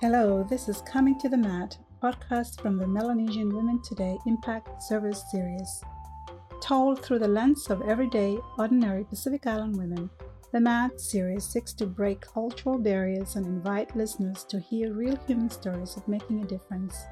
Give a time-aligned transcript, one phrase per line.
[0.00, 5.22] Hello, this is Coming to the Mat, podcast from the Melanesian Women Today Impact Service
[5.30, 5.82] Series.
[6.60, 10.10] Told through the lens of everyday, ordinary Pacific Island women,
[10.52, 15.48] the MAT series seeks to break cultural barriers and invite listeners to hear real human
[15.48, 17.04] stories of making a difference.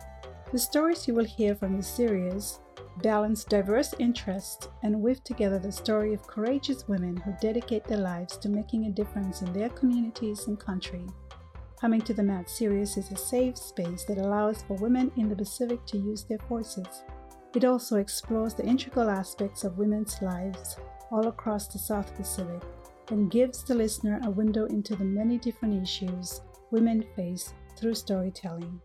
[0.52, 2.58] The stories you will hear from this series
[3.02, 8.36] balance diverse interests and weave together the story of courageous women who dedicate their lives
[8.38, 11.06] to making a difference in their communities and country.
[11.80, 15.36] Coming to the Mat series is a safe space that allows for women in the
[15.36, 17.04] Pacific to use their voices.
[17.54, 20.76] It also explores the integral aspects of women's lives
[21.12, 22.60] all across the South Pacific
[23.10, 26.40] and gives the listener a window into the many different issues
[26.72, 28.80] women face through storytelling.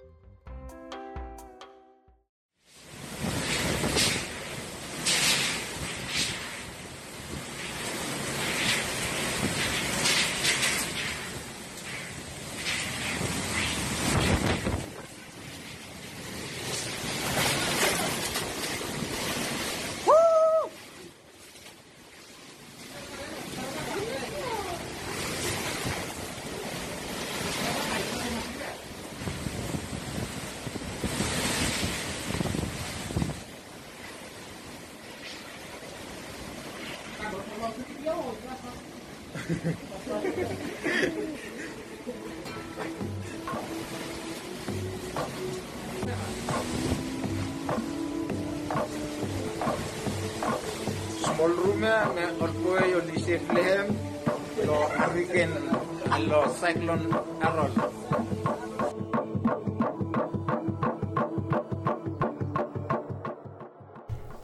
[56.49, 57.11] Cyclone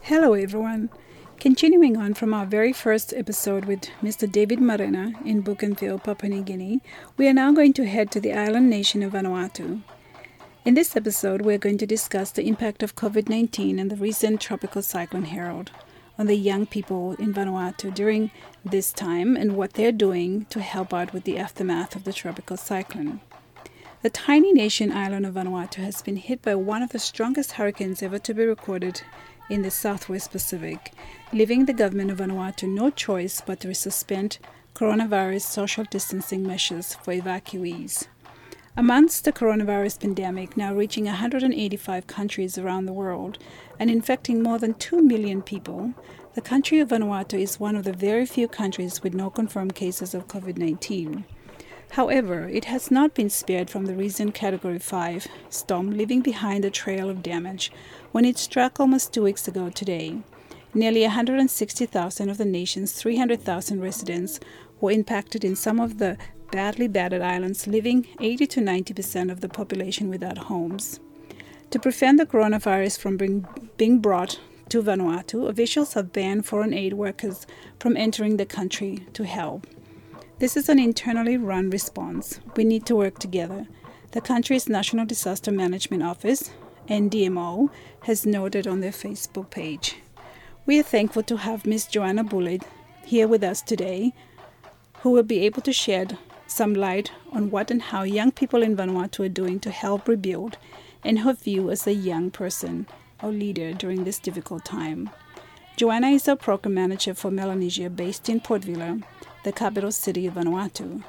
[0.01, 0.91] Hello, everyone.
[1.39, 4.31] Continuing on from our very first episode with Mr.
[4.31, 6.81] David Marena in Bougainville, Papua New Guinea,
[7.17, 9.81] we are now going to head to the island nation of Vanuatu.
[10.65, 13.95] In this episode, we are going to discuss the impact of COVID 19 and the
[13.95, 15.71] recent tropical cyclone Harold
[16.21, 18.29] on the young people in Vanuatu during
[18.63, 22.55] this time and what they're doing to help out with the aftermath of the tropical
[22.55, 23.19] cyclone.
[24.03, 28.03] The tiny nation island of Vanuatu has been hit by one of the strongest hurricanes
[28.03, 29.01] ever to be recorded
[29.49, 30.93] in the southwest Pacific,
[31.33, 34.37] leaving the government of Vanuatu no choice but to suspend
[34.75, 38.05] coronavirus social distancing measures for evacuees.
[38.77, 43.37] Amongst the coronavirus pandemic now reaching 185 countries around the world
[43.81, 45.91] and infecting more than 2 million people,
[46.35, 50.13] the country of Vanuatu is one of the very few countries with no confirmed cases
[50.13, 51.25] of COVID 19.
[51.93, 56.69] However, it has not been spared from the recent Category 5 storm, leaving behind a
[56.69, 57.71] trail of damage
[58.11, 60.21] when it struck almost two weeks ago today.
[60.75, 64.39] Nearly 160,000 of the nation's 300,000 residents
[64.79, 66.19] were impacted in some of the
[66.51, 70.99] badly battered islands, leaving 80 to 90 percent of the population without homes.
[71.71, 76.91] To prevent the coronavirus from being, being brought to Vanuatu, officials have banned foreign aid
[76.93, 77.47] workers
[77.79, 79.65] from entering the country to help.
[80.39, 82.41] This is an internally run response.
[82.57, 83.67] We need to work together.
[84.11, 86.51] The country's National Disaster Management Office,
[86.89, 87.69] NDMO,
[88.03, 89.95] has noted on their Facebook page.
[90.65, 91.85] We are thankful to have Ms.
[91.85, 92.63] Joanna Bullitt
[93.05, 94.13] here with us today,
[95.03, 96.17] who will be able to shed
[96.47, 100.57] some light on what and how young people in Vanuatu are doing to help rebuild
[101.03, 102.87] and her view as a young person
[103.21, 105.09] or leader during this difficult time.
[105.77, 108.99] Joanna is a program manager for Melanesia based in Port Vila
[109.43, 111.03] the capital city of Vanuatu.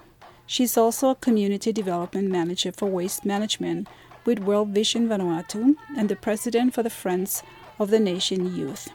[0.47, 3.89] She's also a community development manager for waste management
[4.25, 7.43] with World Vision Vanuatu and the president for the Friends
[7.79, 8.89] of the Nation Youth.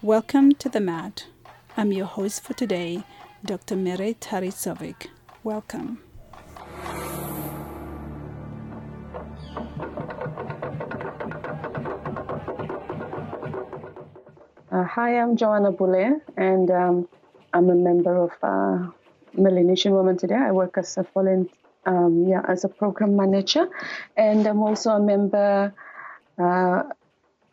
[0.00, 1.26] Welcome to the mat.
[1.76, 3.02] I'm your host for today,
[3.44, 3.74] Dr.
[3.74, 5.08] Mere Tarisovic.
[5.42, 5.98] Welcome.
[14.76, 17.08] Uh, hi, I'm Joanna Boulay, and um,
[17.54, 18.90] I'm a member of uh,
[19.32, 20.34] Melanesian Women Today.
[20.34, 21.50] I work as a volunteer,
[21.86, 23.70] um, yeah, as a program manager,
[24.18, 25.72] and I'm also a member
[26.38, 26.82] uh,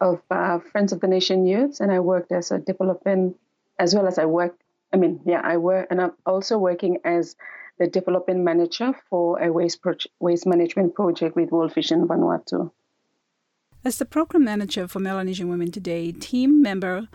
[0.01, 3.37] of uh, Friends of the Nation Youth, and I worked as a development,
[3.79, 4.57] as well as I work.
[4.91, 7.37] I mean, yeah, I work, and I'm also working as
[7.79, 12.69] the development manager for a waste pro- waste management project with World Vision Vanuatu.
[13.85, 17.09] As the program manager for Melanesian Women Today, team member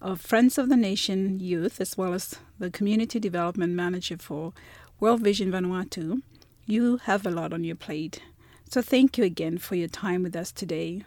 [0.00, 4.52] of Friends of the Nation Youth, as well as the Community Development Manager for
[5.00, 6.22] World Vision Vanuatu,
[6.64, 8.22] you have a lot on your plate.
[8.70, 11.02] So thank you again for your time with us today.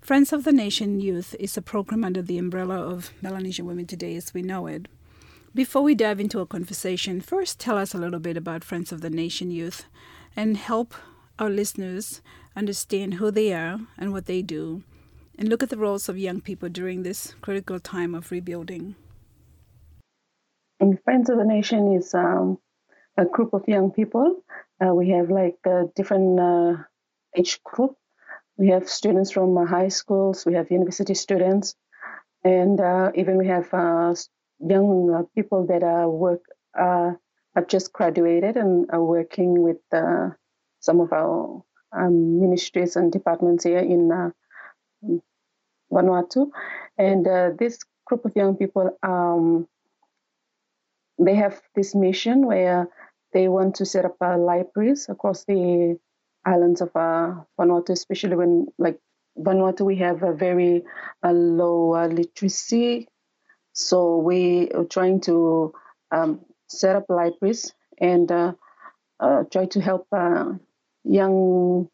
[0.00, 4.16] Friends of the Nation Youth is a program under the umbrella of Melanesian Women Today
[4.16, 4.88] as we know it.
[5.54, 9.02] Before we dive into a conversation, first tell us a little bit about Friends of
[9.02, 9.84] the Nation Youth
[10.34, 10.94] and help
[11.38, 12.22] our listeners
[12.56, 14.82] understand who they are and what they do,
[15.38, 18.94] and look at the roles of young people during this critical time of rebuilding.
[20.80, 22.58] And Friends of the Nation is um,
[23.16, 24.42] a group of young people.
[24.84, 26.76] Uh, we have like a different uh,
[27.36, 27.96] age group.
[28.56, 31.74] We have students from uh, high schools, we have university students,
[32.44, 34.14] and uh, even we have uh,
[34.60, 36.42] young people that are work
[36.76, 39.76] have just graduated and are working with
[40.80, 41.62] some of our
[41.96, 44.32] um, ministries and departments here in
[45.92, 46.50] Vanuatu.
[46.98, 47.24] And
[47.58, 49.66] this group of young people, um,
[51.18, 52.88] they have this mission where
[53.32, 55.98] they want to set up uh, libraries across the
[56.44, 58.98] islands of uh, Vanuatu, especially when, like
[59.38, 60.84] Vanuatu, we have a very
[61.22, 63.08] uh, low uh, literacy.
[63.72, 65.72] So we are trying to
[66.12, 68.52] um, set up libraries and uh,
[69.18, 70.06] uh, try to help
[71.04, 71.88] young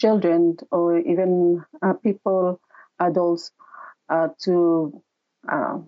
[0.00, 2.60] children or even uh, people,
[3.00, 3.52] adults,
[4.08, 5.02] uh, to
[5.50, 5.78] uh,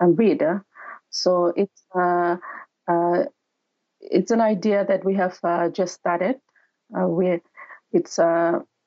[0.00, 0.42] read.
[1.10, 2.36] So it's uh,
[2.88, 3.24] uh,
[4.00, 6.36] it's an idea that we have uh, just started.
[6.96, 7.40] Uh, we
[7.92, 8.18] it's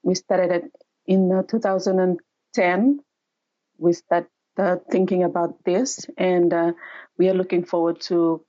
[0.04, 0.72] we started it
[1.08, 3.00] in 2010.
[3.78, 4.30] We started
[4.92, 6.54] thinking about this, and
[7.18, 8.46] we are looking forward to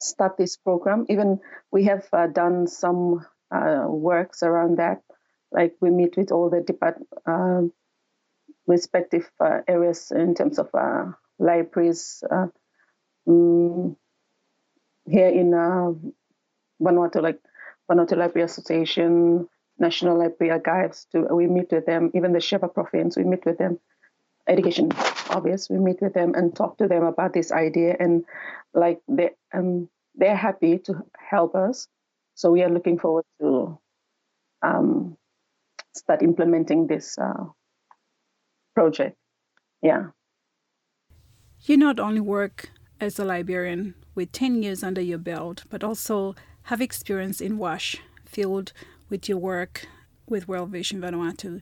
[0.00, 1.06] start this program.
[1.08, 5.02] Even we have done some works around that
[5.52, 7.62] like we meet with all the depart, uh,
[8.66, 11.06] respective uh, areas in terms of uh,
[11.38, 13.96] libraries um,
[15.06, 15.92] here in uh,
[16.80, 17.40] Vanuatu, like
[17.90, 19.48] Vanuatu Library Association,
[19.78, 21.06] National Library Archives.
[21.12, 23.78] To, we meet with them, even the Shefa Province, we meet with them.
[24.46, 24.90] Education,
[25.30, 28.24] obvious, we meet with them and talk to them about this idea, and
[28.74, 31.88] like they um, they're happy to help us.
[32.34, 33.78] So we are looking forward to
[34.62, 35.16] um,
[35.94, 37.44] start implementing this uh,
[38.74, 39.16] project.
[39.82, 40.06] Yeah.
[41.62, 46.34] You not only work as a librarian with 10 years under your belt, but also
[46.64, 48.72] have experience in WASH field
[49.08, 49.86] with your work
[50.28, 51.60] with World Vision Vanuatu.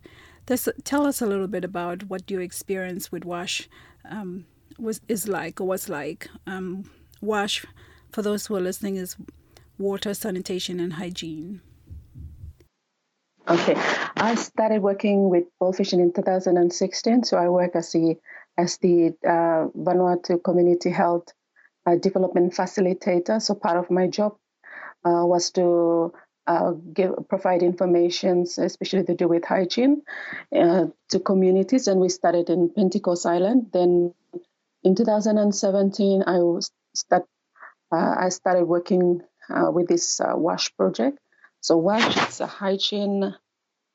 [0.48, 3.68] This, tell us a little bit about what your experience with WASH
[4.08, 4.46] um,
[4.78, 6.26] was is like or was like.
[6.46, 6.90] Um,
[7.20, 7.66] WASH,
[8.10, 9.14] for those who are listening, is
[9.76, 11.60] water, sanitation, and hygiene.
[13.46, 13.74] Okay,
[14.16, 15.44] I started working with
[15.76, 17.24] Vision in 2016.
[17.24, 18.16] So I work as the
[18.56, 21.28] as the uh, Vanuatu Community Health
[21.84, 23.42] uh, Development Facilitator.
[23.42, 24.32] So part of my job
[25.04, 26.14] uh, was to
[26.48, 30.02] uh, give provide information, especially to do with hygiene,
[30.56, 31.86] uh, to communities.
[31.86, 33.66] And we started in Pentecost Island.
[33.72, 34.14] Then
[34.82, 36.40] in 2017, I
[36.94, 37.26] start,
[37.92, 41.18] uh, I started working with this WASH project.
[41.60, 43.34] So WASH is a hygiene,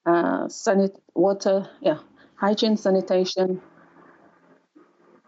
[0.06, 2.00] sanit- water, yeah,
[2.36, 3.62] hygiene, sanitation,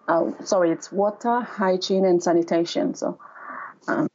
[0.08, 2.94] uh, sorry, it's water, hygiene, and sanitation.
[2.94, 3.20] So,
[3.88, 4.08] um,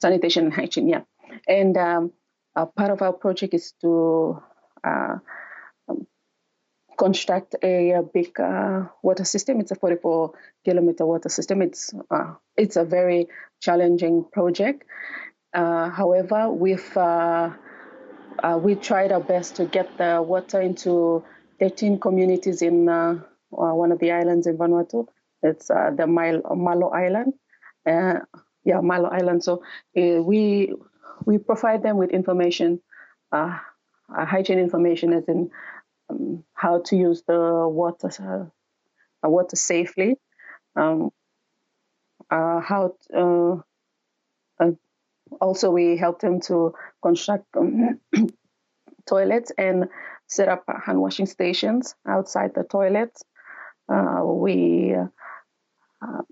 [0.00, 1.02] sanitation and hygiene, yeah.
[1.46, 2.12] And um,
[2.66, 4.42] part of our project is to
[4.84, 5.16] uh,
[5.88, 6.06] um,
[6.98, 9.60] construct a, a big uh, water system.
[9.60, 10.32] It's a 44
[10.64, 11.62] kilometer water system.
[11.62, 13.28] It's uh, it's a very
[13.60, 14.84] challenging project.
[15.54, 17.50] Uh, however, we've uh,
[18.60, 21.24] we tried our best to get the water into
[21.58, 22.86] 13 communities in
[23.50, 25.06] one of the islands in Vanuatu.
[25.42, 27.34] It's uh, the Malo Island.
[27.86, 28.20] Uh,
[28.64, 29.44] yeah, Malo Island.
[29.44, 29.62] So
[29.96, 30.74] uh, we
[31.24, 32.80] we provide them with information,
[33.32, 33.58] uh,
[34.08, 35.50] hygiene information, as in
[36.08, 38.50] um, how to use the water
[39.24, 40.16] uh, water safely,
[40.76, 41.10] um,
[42.30, 42.94] uh, how.
[45.40, 46.72] also, we help them to
[47.02, 48.00] construct um,
[49.06, 49.88] toilets and
[50.26, 53.22] set up hand washing stations outside the toilets.
[53.88, 54.94] we
[56.00, 56.22] uh,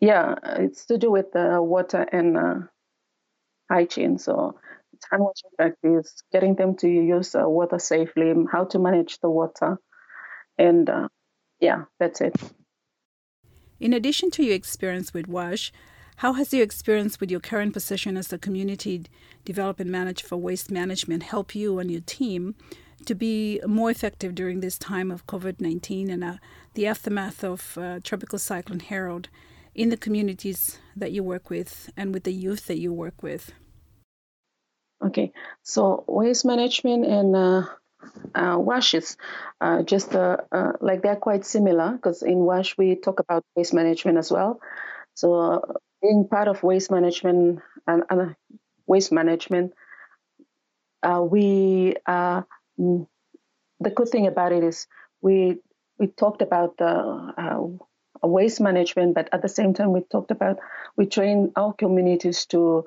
[0.00, 2.54] yeah, it's to do with the water and uh,
[3.72, 4.18] hygiene.
[4.18, 4.54] So
[5.10, 9.78] hand washing practice, getting them to use uh, water safely, how to manage the water,
[10.58, 11.08] and uh,
[11.60, 12.34] yeah, that's it.
[13.80, 15.72] In addition to your experience with WASH,
[16.16, 19.06] how has your experience with your current position as the community
[19.44, 22.54] development manager for waste management help you and your team
[23.06, 26.34] to be more effective during this time of COVID 19 and uh,
[26.74, 29.28] the aftermath of uh, Tropical Cyclone Harold
[29.74, 33.52] in the communities that you work with and with the youth that you work with?
[35.04, 35.32] Okay,
[35.62, 37.62] so waste management and uh,
[38.34, 39.16] uh, WASH is
[39.60, 43.74] uh, just uh, uh, like they're quite similar because in WASH we talk about waste
[43.74, 44.60] management as well.
[45.14, 45.60] So uh,
[46.02, 48.36] being part of waste management and, and
[48.86, 49.72] waste management,
[51.02, 54.86] uh, we the good thing about it is
[55.20, 55.58] we
[55.98, 57.78] we talked about the
[58.22, 60.58] waste management, but at the same time we talked about
[60.96, 62.84] we train our communities to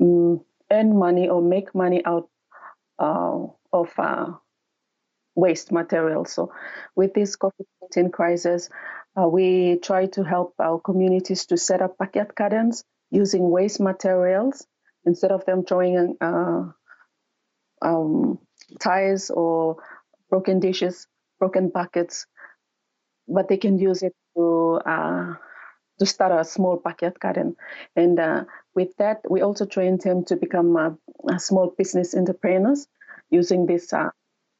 [0.00, 2.28] mm, earn money or make money out
[2.98, 4.32] uh, of uh,
[5.34, 6.24] waste material.
[6.24, 6.52] So,
[6.96, 8.68] with this COVID 19 crisis,
[9.20, 14.66] uh, we try to help our communities to set up backyard gardens using waste materials
[15.04, 16.70] instead of them throwing uh,
[17.82, 18.38] um,
[18.80, 19.76] tires or
[20.30, 21.06] broken dishes,
[21.38, 22.26] broken buckets,
[23.28, 25.34] but they can use it to uh,
[25.98, 27.56] to start a small backyard garden.
[27.96, 30.96] And uh, with that, we also trained him to become a,
[31.38, 32.86] small business entrepreneurs
[33.30, 34.10] using this uh,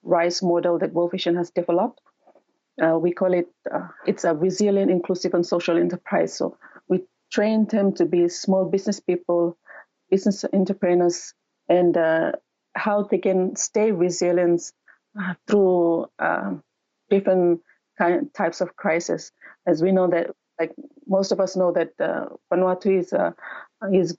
[0.03, 2.01] RISE model that World Vision has developed.
[2.83, 6.35] Uh, we call it, uh, it's a resilient, inclusive, and social enterprise.
[6.35, 6.57] So
[6.89, 9.57] we trained him to be small business people,
[10.11, 11.35] business entrepreneurs,
[11.69, 12.33] and uh,
[12.75, 14.73] how they can stay resilient
[15.47, 16.07] through
[17.11, 17.61] different
[17.99, 19.31] kind, types of crisis.
[19.67, 20.73] As we know that like
[21.07, 23.33] most of us know that uh, Vanuatu is uh,
[23.93, 24.17] is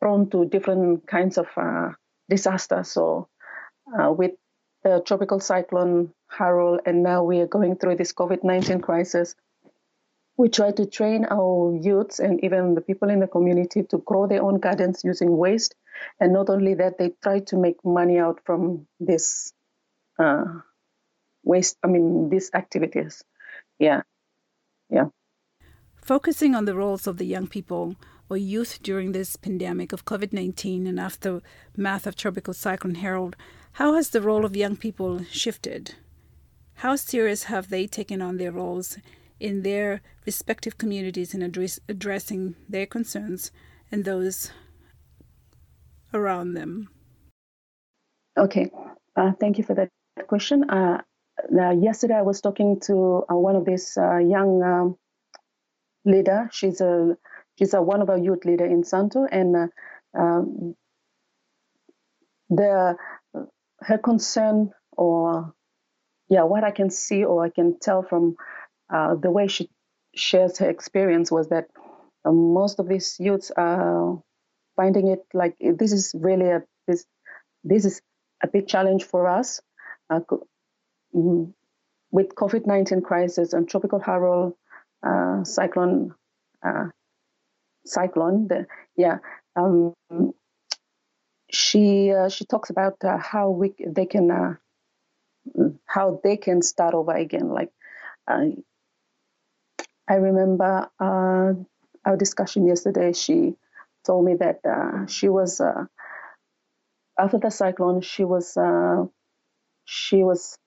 [0.00, 1.90] prone to different kinds of uh,
[2.28, 2.90] disasters.
[2.90, 3.28] So
[3.98, 4.32] uh, with
[4.84, 9.34] the tropical cyclone Harold, and now we are going through this COVID nineteen crisis.
[10.36, 14.28] We try to train our youths and even the people in the community to grow
[14.28, 15.74] their own gardens using waste,
[16.20, 19.52] and not only that, they try to make money out from this
[20.18, 20.44] uh,
[21.44, 21.76] waste.
[21.82, 23.24] I mean, these activities.
[23.80, 24.02] Yeah,
[24.90, 25.06] yeah.
[26.08, 27.94] Focusing on the roles of the young people
[28.30, 33.36] or youth during this pandemic of COVID 19 and aftermath of Tropical Cyclone Harold,
[33.72, 35.96] how has the role of young people shifted?
[36.76, 38.96] How serious have they taken on their roles
[39.38, 43.50] in their respective communities in address, addressing their concerns
[43.92, 44.50] and those
[46.14, 46.88] around them?
[48.38, 48.70] Okay,
[49.14, 49.90] uh, thank you for that
[50.26, 50.70] question.
[50.70, 51.02] Uh,
[51.78, 54.96] yesterday, I was talking to uh, one of these uh, young um,
[56.04, 56.48] leader.
[56.52, 57.16] She's a
[57.58, 60.74] she's a one of our youth leader in Santo, and uh, um,
[62.50, 62.96] the
[63.80, 65.54] her concern or
[66.28, 68.36] yeah, what I can see or I can tell from
[68.92, 69.70] uh, the way she
[70.14, 71.66] shares her experience was that
[72.24, 74.22] uh, most of these youths are
[74.76, 77.04] finding it like this is really a this
[77.64, 78.02] this is
[78.42, 79.60] a big challenge for us
[80.10, 80.20] uh,
[81.14, 81.52] mm,
[82.10, 84.54] with COVID nineteen crisis and tropical Harold
[85.02, 86.14] uh, cyclone
[86.64, 86.86] uh,
[87.86, 88.48] cyclone.
[88.48, 89.18] The, yeah,
[89.56, 89.94] um,
[91.50, 94.54] she uh, she talks about uh, how we they can uh,
[95.86, 97.48] how they can start over again.
[97.50, 97.70] Like
[100.08, 101.56] I remember our
[102.18, 103.12] discussion yesterday.
[103.12, 103.54] She
[104.06, 104.60] told me that
[105.08, 105.60] she was
[107.18, 108.00] after the cyclone.
[108.02, 108.56] She was
[109.84, 110.58] she was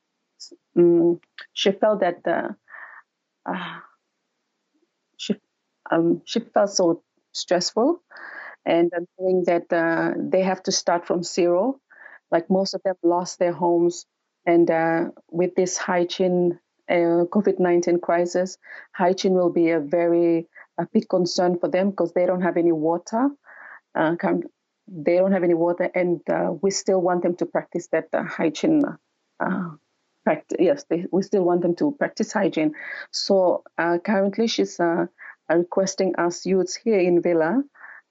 [0.77, 1.19] um,
[1.53, 2.49] she felt that uh,
[5.91, 8.01] um, she felt so stressful,
[8.65, 11.79] and knowing that uh, they have to start from zero,
[12.31, 14.05] like most of them lost their homes,
[14.45, 18.57] and uh, with this hygiene uh, COVID nineteen crisis,
[18.93, 22.71] hygiene will be a very a big concern for them because they don't have any
[22.71, 23.29] water.
[23.93, 24.15] Uh,
[24.87, 28.23] they don't have any water, and uh, we still want them to practice that uh,
[28.23, 28.83] hygiene
[30.23, 30.57] practice.
[30.59, 32.73] Yes, they, we still want them to practice hygiene.
[33.11, 34.79] So currently, she's
[35.51, 37.63] uh, requesting us youths here in Vila,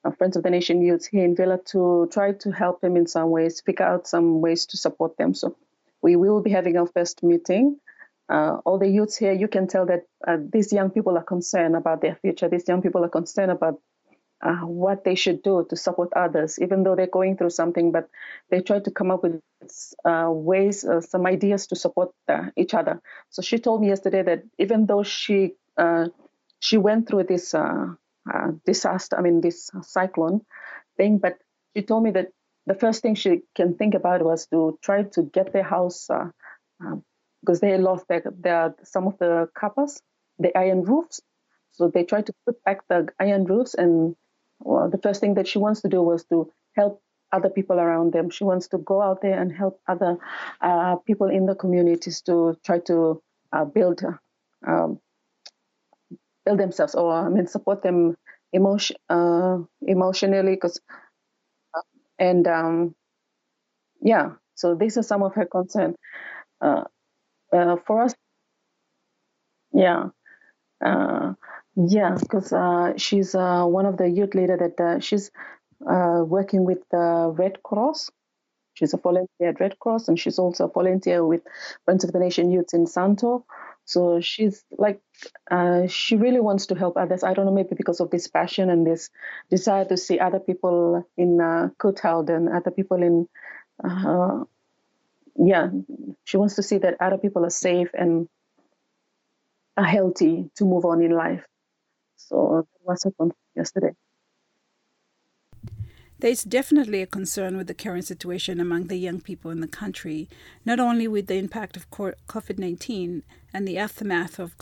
[0.04, 3.06] uh, Friends of the Nation youths here in Vila, to try to help them in
[3.06, 5.34] some ways, figure out some ways to support them.
[5.34, 5.56] So
[6.02, 7.78] we will be having our first meeting.
[8.28, 11.76] Uh, all the youths here, you can tell that uh, these young people are concerned
[11.76, 12.48] about their future.
[12.48, 13.80] These young people are concerned about
[14.42, 18.08] uh, what they should do to support others, even though they're going through something, but
[18.50, 19.42] they try to come up with
[20.04, 22.10] uh, ways, uh, some ideas to support
[22.56, 23.02] each other.
[23.28, 25.54] So she told me yesterday that even though she
[26.60, 27.86] she went through this uh,
[28.64, 30.42] disaster, I mean this cyclone
[30.96, 31.38] thing, but
[31.74, 32.28] she told me that
[32.66, 36.08] the first thing she can think about was to try to get their house
[37.42, 40.00] because they lost their, their some of the kapas,
[40.38, 41.20] the iron roofs.
[41.72, 44.14] So they tried to put back the iron roofs and
[44.60, 47.02] well, the first thing that she wants to do was to help
[47.32, 48.28] other people around them.
[48.30, 50.18] She wants to go out there and help other
[50.60, 54.02] uh, people in the communities to try to uh, build
[54.66, 55.00] um,
[56.50, 58.16] build themselves, or I mean, support them
[58.52, 60.80] emotion uh, emotionally, because
[61.74, 61.82] uh,
[62.18, 62.94] and um,
[64.02, 64.32] yeah.
[64.54, 65.96] So these are some of her concerns.
[66.60, 66.84] Uh,
[67.52, 68.14] uh, for us,
[69.72, 70.10] yeah,
[70.84, 71.34] uh,
[71.76, 75.30] yeah, because uh, she's one of the youth leader that she's
[75.80, 78.10] working with the Red Cross.
[78.74, 81.42] She's a volunteer at Red Cross, and she's also a volunteer with
[81.84, 83.44] Friends of the Nation Youth in Santo.
[83.90, 85.00] So she's like,
[85.50, 87.24] uh, she really wants to help others.
[87.24, 89.10] I don't know, maybe because of this passion and this
[89.50, 91.70] desire to see other people in uh,
[92.30, 93.26] and other people in,
[93.82, 94.44] uh,
[95.36, 95.70] yeah,
[96.24, 98.28] she wants to see that other people are safe and
[99.76, 101.44] are healthy to move on in life.
[102.16, 103.94] So that was her yesterday.
[106.20, 109.66] There is definitely a concern with the current situation among the young people in the
[109.66, 110.28] country,
[110.66, 113.22] not only with the impact of COVID 19
[113.54, 114.54] and the aftermath of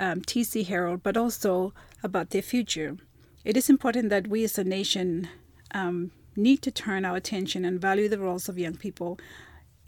[0.00, 1.72] um, TC Harold, but also
[2.02, 2.96] about their future.
[3.44, 5.28] It is important that we as a nation
[5.70, 9.16] um, need to turn our attention and value the roles of young people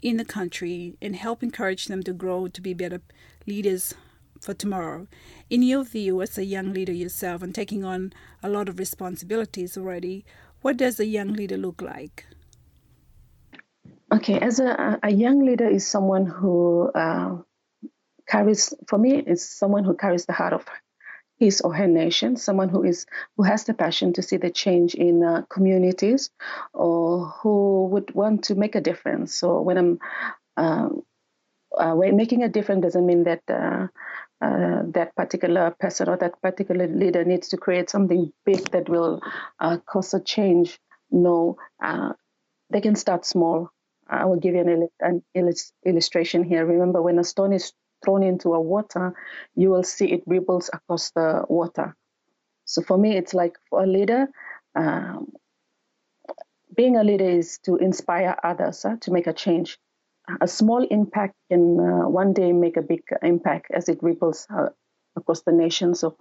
[0.01, 3.01] in the country and help encourage them to grow to be better
[3.45, 3.93] leaders
[4.39, 5.05] for tomorrow.
[5.49, 9.77] In your view, as a young leader yourself and taking on a lot of responsibilities
[9.77, 10.23] already,
[10.61, 12.25] what does a young leader look like?
[14.11, 17.37] Okay, as a, a young leader is someone who uh,
[18.27, 20.65] carries, for me, is someone who carries the heart of
[21.37, 23.05] his or her nation, someone who is
[23.37, 26.31] who has the passion to see the change in uh, communities,
[26.73, 29.35] or who would want to make a difference.
[29.35, 29.99] So when I'm
[30.57, 31.03] um,
[31.77, 33.41] uh, making a difference doesn't mean that
[34.41, 39.21] uh, that particular person or that particular leader needs to create something big that will
[39.59, 40.79] uh, cause a change.
[41.11, 42.13] No, uh,
[42.69, 43.69] they can start small.
[44.07, 46.65] I will give you an, an illustration here.
[46.65, 49.13] Remember, when a stone is thrown into a water,
[49.55, 51.95] you will see it ripples across the water.
[52.65, 54.27] So for me, it's like for a leader,
[54.75, 55.33] um,
[56.75, 59.77] being a leader is to inspire others uh, to make a change
[60.41, 64.69] a small impact can uh, one day make a big impact as it ripples uh,
[65.15, 65.95] across the nation.
[65.95, 66.15] So,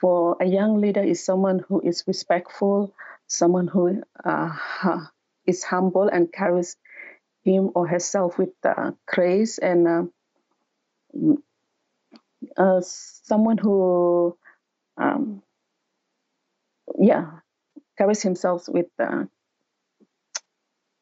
[0.00, 2.94] for a young leader, is someone who is respectful,
[3.26, 4.56] someone who uh,
[5.46, 6.76] is humble and carries
[7.44, 10.02] him or herself with uh, grace, and uh,
[12.56, 14.36] uh, someone who,
[14.96, 15.42] um,
[16.98, 17.40] yeah,
[17.96, 18.88] carries himself with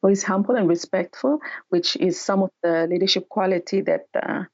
[0.03, 1.39] who is humble and respectful,
[1.71, 4.45] which is some of the leadership quality that uh,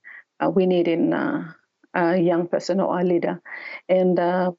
[0.40, 1.52] uh, we need in uh,
[1.94, 3.40] a young person or a leader.
[3.88, 4.52] And uh,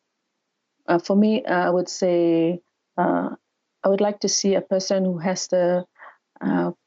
[0.87, 2.61] uh, for me, I would say
[2.97, 5.85] I would like to see a person who has the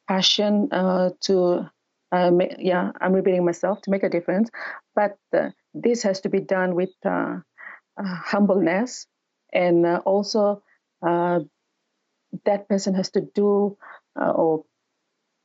[0.08, 1.70] passion to,
[2.12, 4.50] make, yeah, I'm repeating myself, to make a difference.
[4.94, 5.16] But
[5.72, 6.90] this has to be done with
[7.98, 9.06] humbleness
[9.54, 10.62] and also
[12.45, 13.77] that person has to do
[14.21, 14.64] uh, or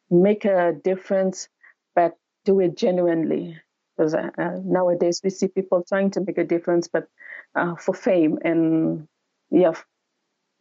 [0.09, 1.49] make a difference,
[1.95, 3.57] but do it genuinely.
[3.97, 7.07] Because uh, uh, nowadays we see people trying to make a difference, but
[7.55, 9.07] uh, for fame and
[9.49, 9.73] yeah.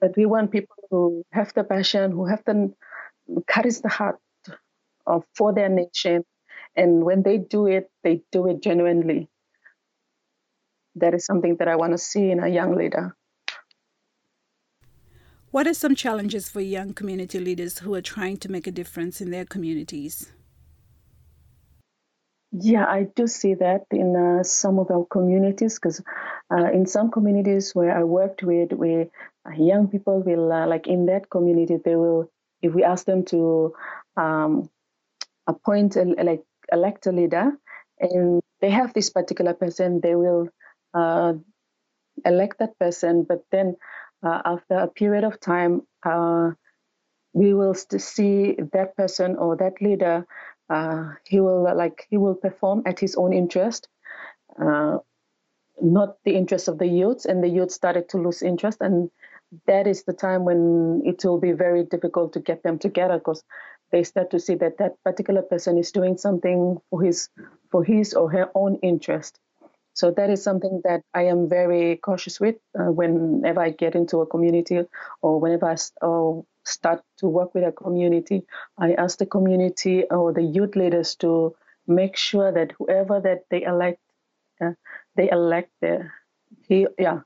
[0.01, 2.73] But we want people who have the passion, who have the
[3.49, 4.19] carries the heart
[5.07, 6.25] of, for their nation,
[6.77, 9.29] and when they do it, they do it genuinely.
[10.97, 13.17] That is something that I want to see in a young leader.
[15.51, 19.21] What are some challenges for young community leaders who are trying to make a difference
[19.21, 20.33] in their communities?
[22.53, 26.03] Yeah, I do see that in uh, some of our communities because
[26.51, 29.09] uh, in some communities where I worked with, where
[29.47, 32.31] uh, young people will, uh, like in that community, they will,
[32.63, 33.75] if we ask them to
[34.17, 34.71] um,
[35.47, 37.53] appoint, a, like elect a leader,
[38.01, 40.49] and they have this particular person, they will
[40.95, 41.35] uh,
[42.25, 43.77] elect that person, but then
[44.23, 46.51] uh, after a period of time, uh,
[47.33, 50.27] we will see that person or that leader.
[50.69, 53.89] Uh, he will like he will perform at his own interest,
[54.61, 54.99] uh,
[55.81, 59.11] not the interest of the youths, and the youth started to lose interest, and
[59.67, 63.45] that is the time when it will be very difficult to get them together because
[63.93, 67.29] they start to see that that particular person is doing something for his
[67.71, 69.39] for his or her own interest
[69.97, 74.21] so that is something that I am very cautious with uh, whenever I get into
[74.21, 74.83] a community
[75.23, 78.45] or whenever I uh, start to work with a community.
[78.79, 81.57] I ask the community or the youth leaders to
[81.87, 84.01] make sure that whoever that they elect,
[84.63, 84.73] uh,
[85.17, 86.11] they elect the,
[86.69, 87.21] he, yeah,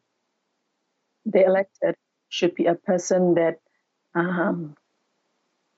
[1.26, 1.96] they elected
[2.28, 3.58] should be a person that
[4.14, 4.76] um,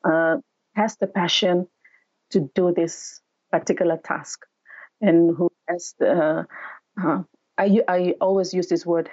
[0.05, 0.39] uh,
[0.75, 1.69] has the passion
[2.31, 3.21] to do this
[3.53, 4.45] particular task
[5.01, 6.47] and who has the
[7.01, 7.23] uh,
[7.59, 9.11] I, I always use this word.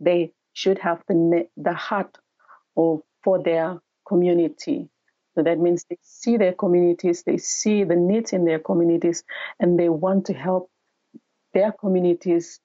[0.00, 1.14] They should have the
[1.56, 2.16] the heart
[3.24, 4.88] for their community.
[5.34, 9.24] So that means they see their communities, they see the needs in their communities,
[9.60, 10.70] and they want to help
[11.54, 12.60] their communities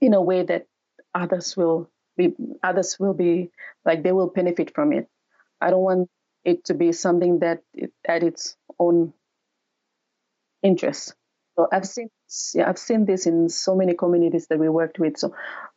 [0.00, 0.66] in a way that
[1.14, 3.50] others will be others will be
[3.84, 5.08] like they will benefit from it.
[5.60, 6.10] I don't want
[6.44, 9.14] it to be something that it, at its own
[10.62, 11.14] interest.
[11.56, 12.10] So I've seen
[12.54, 15.16] yeah, I've seen this in so many communities that we worked with.
[15.16, 15.34] So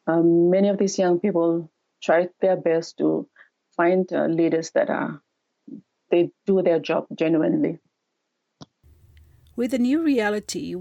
[0.07, 1.71] um, many of these young people
[2.03, 3.27] try their best to
[3.75, 5.21] find uh, leaders that are
[6.09, 7.79] they do their job genuinely.
[9.55, 10.75] With the new reality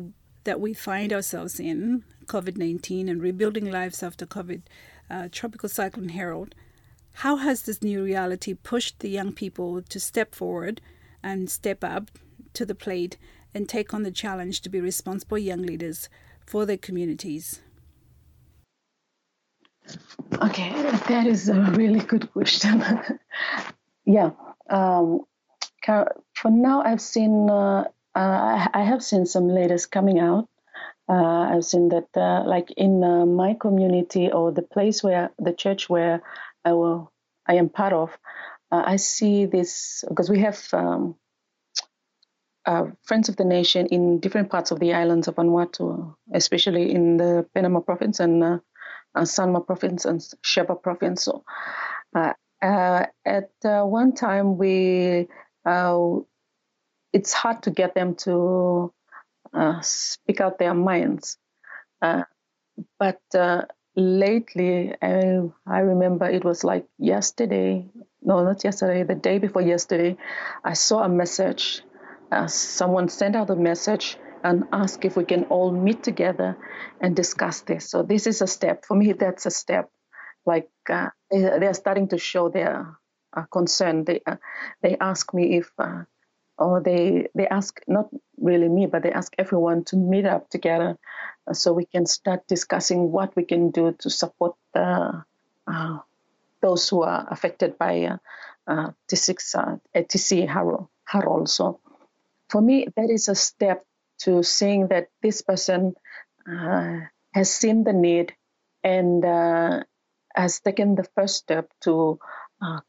[0.44, 4.62] that we find ourselves in, COVID 19 and rebuilding lives after COVID,
[5.08, 6.54] uh, Tropical Cyclone Harold,
[7.12, 10.80] how has this new reality pushed the young people to step forward
[11.22, 12.10] and step up
[12.54, 13.16] to the plate
[13.54, 16.08] and take on the challenge to be responsible young leaders
[16.46, 17.60] for their communities?
[20.40, 20.70] Okay,
[21.08, 22.82] that is a really good question.
[24.04, 24.30] yeah,
[24.68, 25.20] um,
[25.84, 27.84] for now I've seen uh,
[28.14, 30.48] uh, I have seen some leaders coming out.
[31.08, 35.52] Uh, I've seen that, uh, like in uh, my community or the place where the
[35.52, 36.22] church where
[36.64, 37.12] I will
[37.46, 38.10] I am part of,
[38.70, 41.16] uh, I see this because we have um,
[43.02, 47.46] Friends of the Nation in different parts of the islands of Vanuatu, especially in the
[47.54, 48.58] Penama province and uh,
[49.16, 51.24] Sanma province and Shefa province.
[51.24, 51.44] So,
[52.14, 55.28] uh, uh, at one time, we
[57.12, 58.92] it's hard to get them to
[59.82, 61.38] speak out their minds.
[62.00, 63.20] but
[63.96, 67.86] lately, I, I remember it was like yesterday,
[68.22, 70.16] no, not yesterday, the day before yesterday,
[70.64, 71.82] I saw a message.
[72.30, 76.56] Uh, someone sent out a message and ask if we can all meet together
[77.00, 77.90] and discuss this.
[77.90, 79.12] So this is a step for me.
[79.12, 79.90] That's a step.
[80.46, 82.96] Like uh, they, are starting to show their
[83.36, 84.04] uh, concern.
[84.04, 84.36] They uh,
[84.82, 86.04] they ask me if, uh,
[86.56, 90.96] or they they ask not really me, but they ask everyone to meet up together,
[91.46, 95.24] uh, so we can start discussing what we can do to support the,
[95.66, 95.98] uh,
[96.62, 98.18] those who are affected by
[98.66, 101.48] uh, T6 uh, TC Harold.
[101.48, 101.80] So
[102.50, 103.84] for me, that is a step
[104.20, 105.94] to seeing that this person
[106.50, 107.00] uh,
[107.34, 108.34] has seen the need
[108.84, 109.84] and uh,
[110.34, 112.18] has taken the first step to
[112.62, 112.80] uh,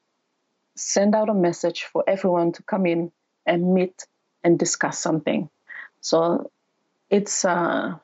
[0.76, 3.12] send out a message for everyone to come in
[3.45, 4.06] and meet
[4.43, 5.50] and discuss something.
[6.02, 6.52] So
[7.10, 7.95] it's uh,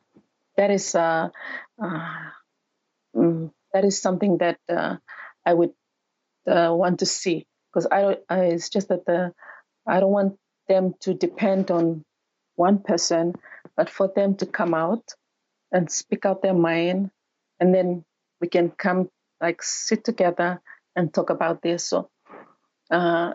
[0.58, 1.30] that is uh,
[1.82, 2.15] uh,
[3.15, 5.74] mm, that is something that I would
[6.46, 9.34] want to see because I, I it's just that the
[9.88, 12.03] I don't want them to depend on
[12.56, 13.34] one person,
[13.77, 15.03] but for them to come out
[15.71, 17.12] and speak out their mind,
[17.60, 18.06] and then
[18.41, 19.10] we can come
[19.41, 20.62] like sit together
[20.95, 21.86] and talk about this.
[21.86, 22.10] So
[22.91, 23.34] uh,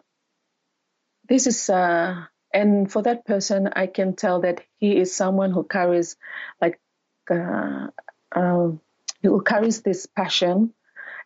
[1.29, 5.65] this is uh, and for that person, I can tell that he is someone who
[5.65, 6.17] carries
[6.61, 6.81] like
[7.31, 7.89] uh,
[8.35, 8.81] um,
[9.23, 10.75] who carries this passion,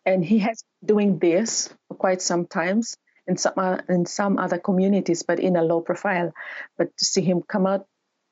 [0.05, 4.37] and he has been doing this for quite some times in some uh, in some
[4.37, 6.33] other communities, but in a low profile.
[6.77, 7.85] But to see him come out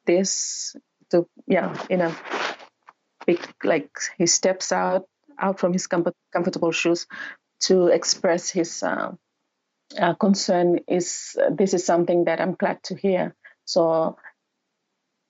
[0.06, 0.76] this
[1.12, 2.16] to yeah in a
[3.26, 5.06] big like he steps out
[5.40, 7.08] out from his comfort, comfortable shoes
[7.62, 9.12] to express his uh,
[10.00, 13.36] uh, concern is this is something that I'm glad to hear.
[13.66, 14.18] So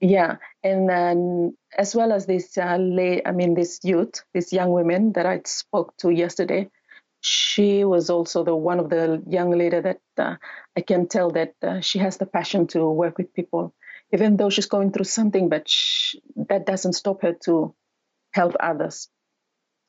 [0.01, 4.71] yeah, and then as well as this uh, lay, I mean this youth, these young
[4.71, 6.69] women that I spoke to yesterday,
[7.25, 10.35] she was also the one of the young lady that uh,
[10.77, 13.73] I can tell that uh, she has the passion to work with people,
[14.13, 17.73] even though she's going through something, but she, that doesn't stop her to
[18.31, 19.09] help others.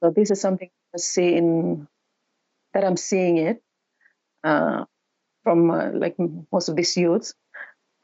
[0.02, 1.88] So this is something I see in
[2.74, 3.62] that I'm seeing it
[4.44, 4.86] uh,
[5.44, 6.16] from uh, like
[6.52, 7.34] most of these youths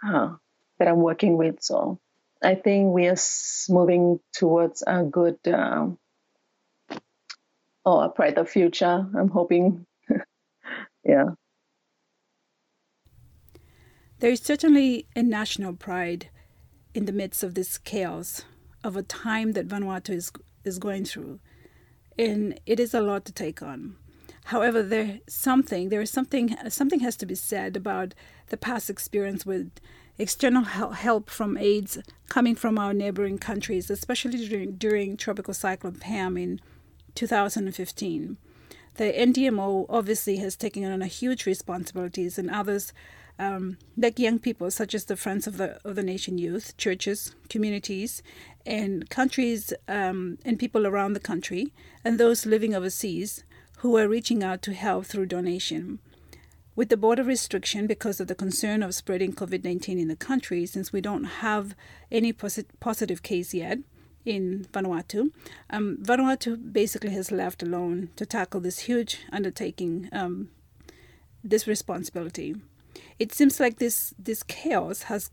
[0.07, 0.37] uh,
[0.79, 1.63] that I'm working with.
[1.63, 2.01] So
[2.43, 3.17] I think we are
[3.71, 5.99] moving towards a good um,
[7.85, 9.07] or a brighter future.
[9.17, 9.87] I'm hoping.
[11.05, 11.31] yeah.
[14.19, 16.29] There is certainly a national pride
[16.95, 18.45] in the midst of this chaos
[18.85, 20.33] of a time that Vanuatu is
[20.65, 21.41] is going through,
[22.19, 23.97] and it is a lot to take on.
[24.45, 28.15] However, there something there is something something has to be said about
[28.49, 29.71] the past experience with
[30.19, 36.37] external help from aids coming from our neighboring countries, especially during, during Tropical Cyclone Pam
[36.37, 36.61] in
[37.15, 38.37] 2015.
[38.95, 42.93] The NDMO obviously has taken on a huge responsibilities, and others,
[43.39, 47.35] um, like young people, such as the Friends of the of the Nation Youth, churches,
[47.49, 48.23] communities,
[48.67, 51.73] and countries um, and people around the country,
[52.05, 53.45] and those living overseas,
[53.79, 55.99] who are reaching out to help through donation.
[56.75, 60.65] with the border restriction because of the concern of spreading COVID 19 in the country,
[60.67, 61.75] since we don't have
[62.11, 63.79] any posit- positive case yet
[64.25, 65.31] in Vanuatu,
[65.71, 70.51] um, Vanuatu basically has left alone to tackle this huge undertaking, um,
[71.43, 72.55] this responsibility.
[73.19, 75.31] It seems like this, this chaos has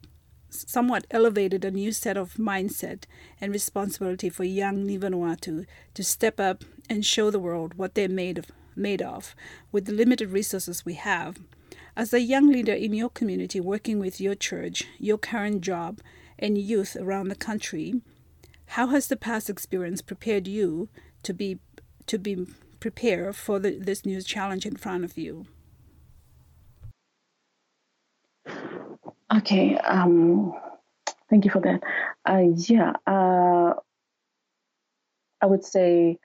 [0.49, 3.03] somewhat elevated a new set of mindset
[3.39, 8.09] and responsibility for young Ni Vanuatu to step up and show the world what they're
[8.09, 9.35] made of made of
[9.71, 11.37] with the limited resources we have.
[11.95, 15.99] As a young leader in your community working with your church, your current job,
[16.37, 18.01] and youth around the country,
[18.69, 20.89] how has the past experience prepared you
[21.23, 21.59] to be
[22.05, 22.45] to be
[22.79, 25.47] prepared for the, this new challenge in front of you?
[29.35, 30.53] Okay, um,
[31.29, 31.81] thank you for that.
[32.27, 33.73] Uh, yeah, uh,
[35.41, 36.19] I would say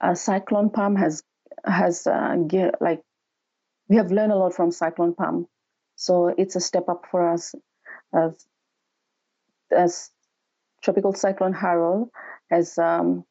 [0.00, 1.22] uh, Cyclone Pam has
[1.64, 3.02] has uh, get, like
[3.88, 5.46] we have learned a lot from Cyclone Pam,
[5.96, 7.54] so it's a step up for us
[8.14, 8.46] as
[9.70, 10.10] as
[10.82, 12.10] tropical cyclone Harold
[12.50, 13.24] has um,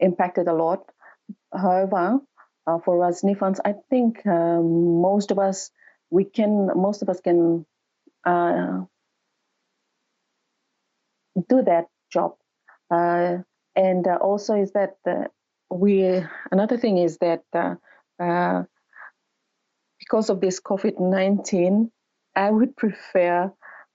[0.00, 0.90] impacted a lot.
[1.52, 2.18] However,
[2.66, 5.70] uh, for us Nivans, I think uh, most of us
[6.10, 7.66] we can most of us can
[8.24, 8.82] uh,
[11.48, 12.36] do that job.
[12.90, 13.38] Uh,
[13.76, 14.96] and uh, also is that
[15.70, 17.42] we another thing is that
[19.98, 21.90] because of this COVID nineteen,
[22.36, 23.52] I would prefer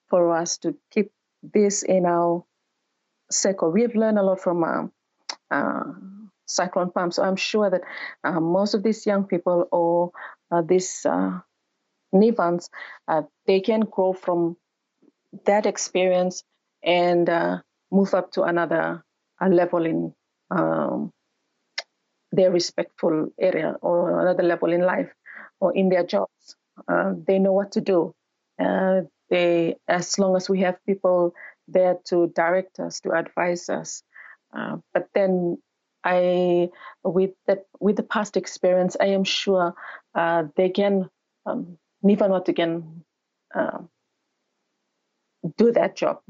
[0.10, 2.44] for us to keep this in our
[3.32, 3.72] circle.
[3.72, 4.88] We have learned a lot from uh,
[5.52, 5.84] uh,
[6.48, 7.82] Cyclone Pam, so I'm sure that
[8.24, 10.12] uh, most of these young people or
[10.68, 11.06] these
[12.14, 12.70] Nivans,
[13.08, 14.58] uh, they can grow from
[15.46, 16.44] that experience
[16.84, 17.60] and uh,
[17.92, 19.04] move up to another
[19.42, 20.14] level in
[20.52, 21.12] um,
[22.32, 25.12] their respectful area or another level in life
[25.60, 26.56] or in their jobs.
[26.88, 28.14] Uh, they know what to do.
[28.60, 31.34] Uh, they, as long as we have people
[31.72, 34.04] there to direct us, to advise us.
[34.56, 35.58] Uh, but then
[36.04, 36.70] I,
[37.04, 39.74] with that, with the past experience, I am sure
[40.16, 41.10] uh, they can
[41.46, 43.04] um, Nivanot can
[43.54, 43.80] uh,
[45.58, 46.22] do that job.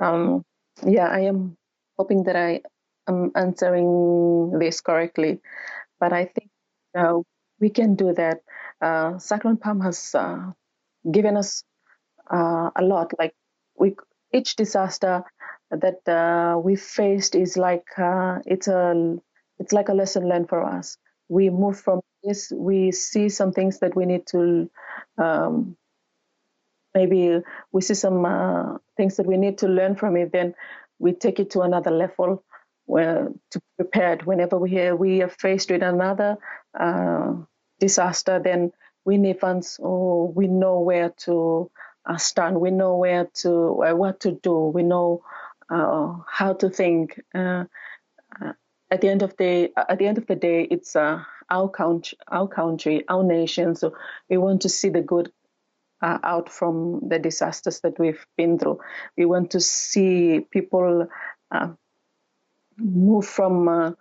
[0.00, 0.44] Um,
[0.86, 1.56] yeah, I am
[1.98, 2.62] hoping that I
[3.08, 5.40] am answering this correctly,
[6.00, 6.50] but I think
[6.96, 7.20] uh,
[7.60, 8.40] we can do that.
[8.80, 10.52] Uh, Cyclone Pam has uh,
[11.10, 11.64] given us
[12.30, 13.12] uh, a lot.
[13.18, 13.34] Like
[13.78, 13.94] we,
[14.36, 15.24] each disaster
[15.70, 19.16] that uh, we faced is like uh, it's a
[19.60, 20.98] it's like a lesson learned for us.
[21.28, 24.70] We move from this, we see some things that we need to
[25.18, 25.76] um,
[26.94, 27.40] maybe
[27.72, 30.32] we see some uh, things that we need to learn from it.
[30.32, 30.54] Then
[31.00, 32.44] we take it to another level
[32.86, 36.38] where to prepare whenever we hear we are faced with another
[36.78, 37.34] uh,
[37.80, 38.40] disaster.
[38.44, 38.72] Then
[39.06, 41.70] we need funds or we know where to
[42.06, 42.60] uh, stand.
[42.60, 44.54] We know where to uh, what to do.
[44.74, 45.22] We know
[45.68, 47.20] uh, how to think.
[47.34, 47.64] Uh,
[48.90, 52.18] at the end of the at the end of the day, it's uh, our country,
[52.28, 53.74] our country, our nation.
[53.74, 53.94] So
[54.30, 55.32] we want to see the good
[56.02, 58.80] uh, out from the disasters that we've been through.
[59.16, 61.08] We want to see people
[61.50, 61.68] uh,
[62.76, 63.92] move from uh,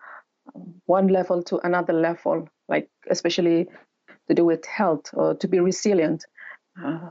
[0.86, 3.68] one level to another level, like especially
[4.28, 6.26] to do with health or to be resilient
[6.84, 7.10] uh,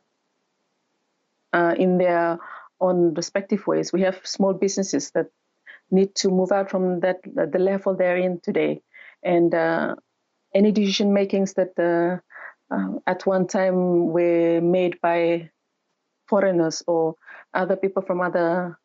[1.54, 2.38] uh, in their
[2.80, 3.92] own respective ways.
[3.94, 5.28] We have small businesses that
[5.90, 8.82] need to move out from that the level they're in today,
[9.22, 9.96] and uh,
[10.54, 12.18] any decision makings that uh,
[12.74, 15.50] uh, at one time were made by
[16.28, 17.14] foreigners or
[17.54, 18.78] other people from other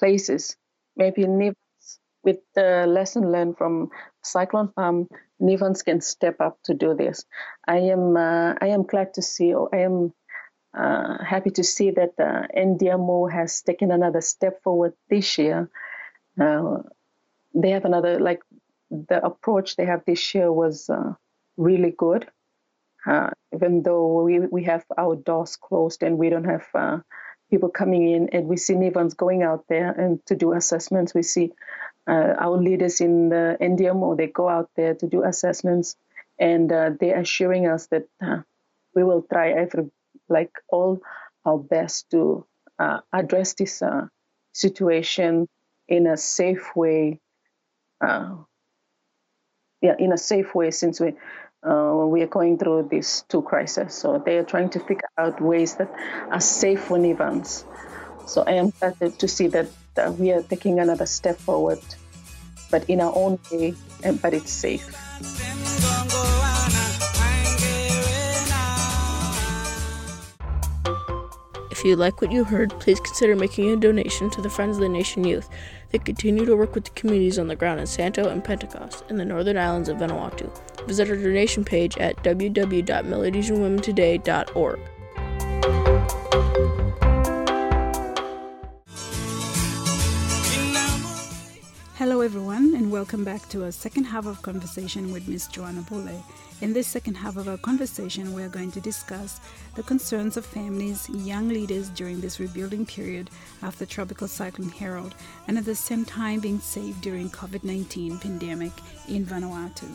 [0.00, 0.56] places.
[0.96, 3.90] Maybe Nivans, with the lesson learned from
[4.22, 5.08] Cyclone Pam,
[5.40, 7.24] Nivans can step up to do this.
[7.66, 10.12] I am uh, I am glad to see, or I am
[10.74, 15.68] uh, happy to see that uh, NDMO has taken another step forward this year.
[16.40, 16.78] Uh,
[17.54, 18.40] they have another like
[18.90, 21.12] the approach they have this year was uh,
[21.56, 22.26] really good.
[23.04, 27.02] Uh, even though we, we have our doors closed and we don't have
[27.50, 31.12] people coming in, and we see Nivans going out there and to do assessments.
[31.12, 31.52] We see
[32.06, 35.96] our leaders in the NDMO, they go out there to do assessments,
[36.38, 38.06] and they're assuring us that
[38.94, 39.90] we will try every,
[40.32, 41.00] like all
[41.44, 42.46] our best to
[43.12, 43.82] address this
[44.52, 45.48] situation
[45.88, 47.20] in a safe way
[48.00, 48.36] uh,
[49.82, 51.14] yeah, in a safe way since we
[51.68, 53.94] uh, we are going through these two crises.
[53.94, 55.92] So they are trying to figure out ways that
[56.30, 57.64] are safe for Nivans.
[58.26, 61.80] So I am glad to see that uh, we are taking another step forward,
[62.70, 63.74] but in our own way,
[64.22, 65.51] but it's safe.
[71.82, 74.82] If you like what you heard, please consider making a donation to the Friends of
[74.82, 75.48] the Nation Youth.
[75.90, 79.16] They continue to work with the communities on the ground in Santo and Pentecost in
[79.16, 80.48] the northern islands of Vanuatu.
[80.86, 84.78] Visit our donation page at www.melanesianwomentoday.org.
[91.96, 95.48] Hello, everyone, and welcome back to our second half of conversation with Ms.
[95.48, 96.24] Joanna Bule.
[96.60, 99.40] In this second half of our conversation, we are going to discuss
[99.74, 103.30] the concerns of families, young leaders during this rebuilding period
[103.62, 105.14] after Tropical Cyclone Harold,
[105.48, 108.72] and at the same time being saved during COVID-19 pandemic
[109.08, 109.88] in Vanuatu.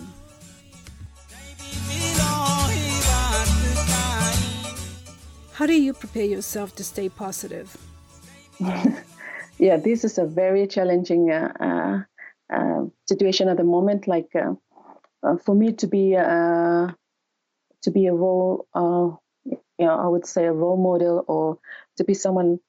[5.53, 7.75] How do you prepare yourself to stay positive?
[9.57, 14.07] yeah, this is a very challenging uh, uh, uh, situation at the moment.
[14.07, 14.53] Like uh,
[15.37, 16.91] for me to be uh,
[17.83, 18.67] to be a role,
[19.79, 21.59] you know, I would say a role model, or
[21.97, 22.59] to be someone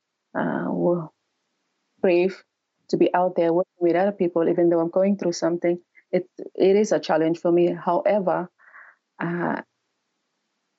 [2.01, 2.43] brave,
[2.91, 5.79] to be out there working with other people, even though I'm going through something.
[6.13, 7.73] It it is a challenge for me.
[7.75, 8.49] However,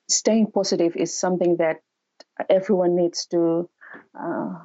[0.08, 1.78] staying positive is something that
[2.50, 3.68] everyone needs to
[4.18, 4.64] uh,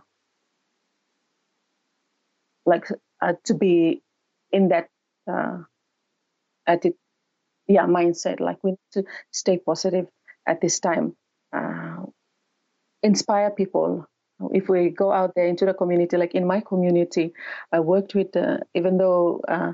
[2.65, 2.87] like
[3.21, 4.03] uh, to be
[4.51, 4.89] in that
[5.31, 5.59] uh,
[6.67, 6.97] attitude,
[7.67, 8.39] yeah, mindset.
[8.39, 10.07] Like we need to stay positive
[10.47, 11.15] at this time,
[11.53, 12.05] uh,
[13.03, 14.05] inspire people.
[14.51, 17.33] If we go out there into the community, like in my community,
[17.71, 19.73] I worked with, uh, even though uh,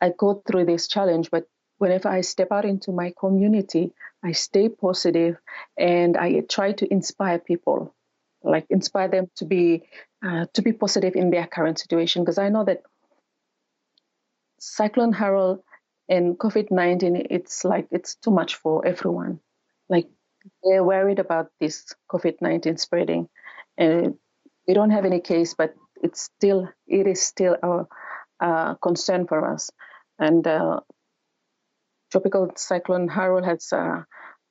[0.00, 1.44] I go through this challenge, but
[1.78, 5.36] whenever I step out into my community, I stay positive
[5.76, 7.94] and I try to inspire people,
[8.42, 9.84] like inspire them to be
[10.24, 12.22] uh, to be positive in their current situation.
[12.22, 12.82] Because I know that
[14.60, 15.62] Cyclone Harold
[16.08, 19.40] and COVID nineteen, it's like it's too much for everyone.
[19.88, 20.08] Like
[20.62, 23.28] they're worried about this COVID nineteen spreading,
[23.76, 24.14] and
[24.66, 29.52] we don't have any case, but it's still it is still a, a concern for
[29.52, 29.70] us.
[30.18, 30.80] And uh,
[32.10, 34.02] tropical cyclone Harold has uh,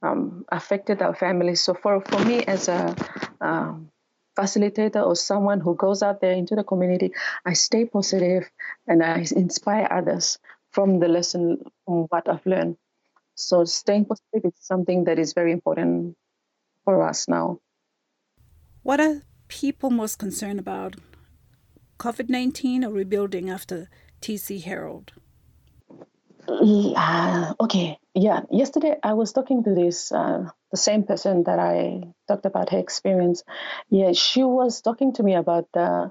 [0.02, 1.62] um, affected our families.
[1.62, 2.96] So for, for me as a
[3.42, 3.90] um,
[4.38, 7.12] facilitator or someone who goes out there into the community,
[7.46, 8.50] I stay positive
[8.88, 10.38] and I inspire others
[10.78, 12.78] from the lesson from what I've learned.
[13.34, 16.16] So staying positive is something that is very important
[16.86, 17.58] for us now.
[18.84, 20.98] What are people most concerned about?
[21.98, 23.90] COVID 19 or rebuilding after
[24.22, 25.14] TC Harold?
[26.48, 28.42] Uh, okay, yeah.
[28.52, 32.78] Yesterday I was talking to this uh, the same person that I talked about her
[32.78, 33.44] experience.
[33.90, 36.10] Yeah, she was talking to me about uh,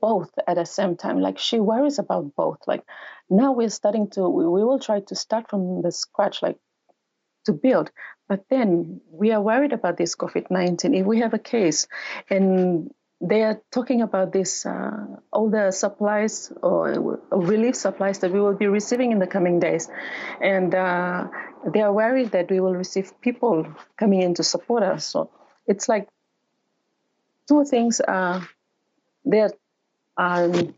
[0.00, 1.20] both at the same time.
[1.20, 2.58] Like she worries about both.
[2.66, 2.84] Like
[3.28, 6.58] now we're starting to we, will try to start from the scratch, like
[7.46, 7.90] to build.
[8.28, 10.94] But then we are worried about this COVID nineteen.
[10.94, 11.88] If we have a case
[12.28, 18.40] and they are talking about this uh, all the supplies or relief supplies that we
[18.40, 19.90] will be receiving in the coming days
[20.40, 21.28] and uh,
[21.72, 23.66] they are worried that we will receive people
[23.98, 25.30] coming in to support us so
[25.66, 26.08] it's like
[27.46, 28.40] two things uh,
[29.24, 29.52] they're
[30.16, 30.74] um,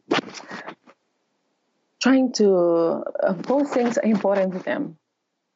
[2.02, 4.98] trying to uh, both things are important to them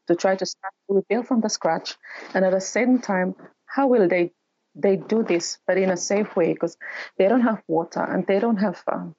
[0.08, 1.96] to try to start to rebuild from the scratch
[2.34, 3.34] and at the same time
[3.66, 4.32] how will they
[4.76, 6.76] they do this, but in a safe way because
[7.18, 9.14] they don't have water and they don't have um,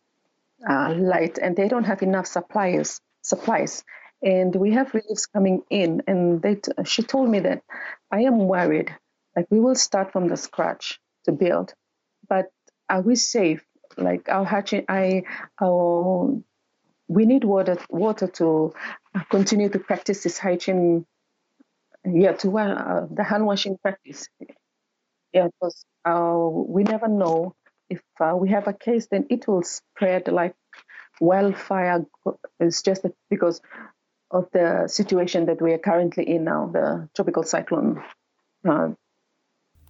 [0.70, 3.84] uh, light and they don't have enough suppliers supplies.
[4.24, 7.62] And we have reliefs coming in, and they t- she told me that
[8.12, 8.96] I am worried.
[9.36, 11.74] Like we will start from the scratch to build,
[12.28, 12.48] but
[12.90, 13.64] are we safe?
[13.98, 15.24] Like our hatching, I
[15.62, 16.42] our
[17.08, 18.74] we need water water to
[19.32, 21.06] continue to practice this hygiene
[22.06, 24.30] yeah to uh, the hand washing practice
[25.34, 27.54] yeah, because uh, we never know
[27.90, 30.56] if uh, we have a case, then it will spread like
[31.22, 32.06] wildfire.
[32.60, 33.62] It's just because
[34.32, 38.04] of the situation that we are currently in now, the tropical cyclone.
[38.68, 38.90] Uh,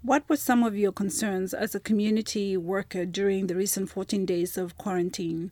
[0.01, 4.58] what were some of your concerns as a community worker during the recent 14 days
[4.58, 5.52] of quarantine,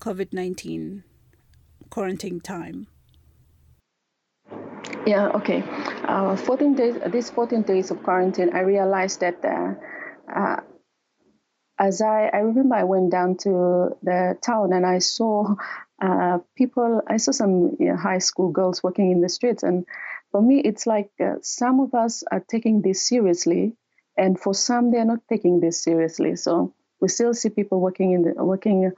[0.00, 1.04] COVID 19
[1.90, 2.86] quarantine time?
[5.06, 5.62] Yeah, okay.
[6.04, 9.74] Uh, 14 days, these 14 days of quarantine, I realized that uh,
[10.32, 10.60] uh,
[11.78, 15.54] as I, I remember I went down to the town and I saw
[16.00, 19.62] uh, people, I saw some you know, high school girls walking in the streets.
[19.62, 19.86] And
[20.32, 23.74] for me, it's like uh, some of us are taking this seriously,
[24.16, 26.36] and for some, they're not taking this seriously.
[26.36, 28.92] So we still see people working in the, working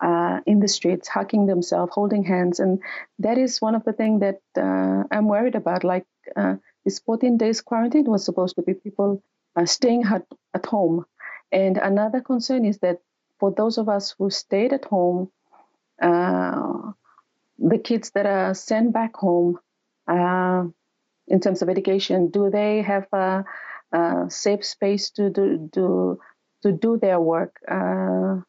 [0.00, 2.80] uh, in the streets, hugging themselves, holding hands, and
[3.18, 5.84] that is one of the things that uh, I'm worried about.
[5.84, 9.22] Like uh, this 14 days quarantine was supposed to be people
[9.56, 10.24] uh, staying at,
[10.54, 11.04] at home.
[11.52, 12.98] And another concern is that
[13.40, 15.30] for those of us who stayed at home,
[16.00, 16.92] uh,
[17.58, 19.58] the kids that are sent back home,
[20.06, 20.64] uh,
[21.28, 23.44] in terms of education, do they have a,
[23.92, 26.18] a safe space to do, do
[26.62, 27.56] to do their work?
[27.70, 28.42] Uh,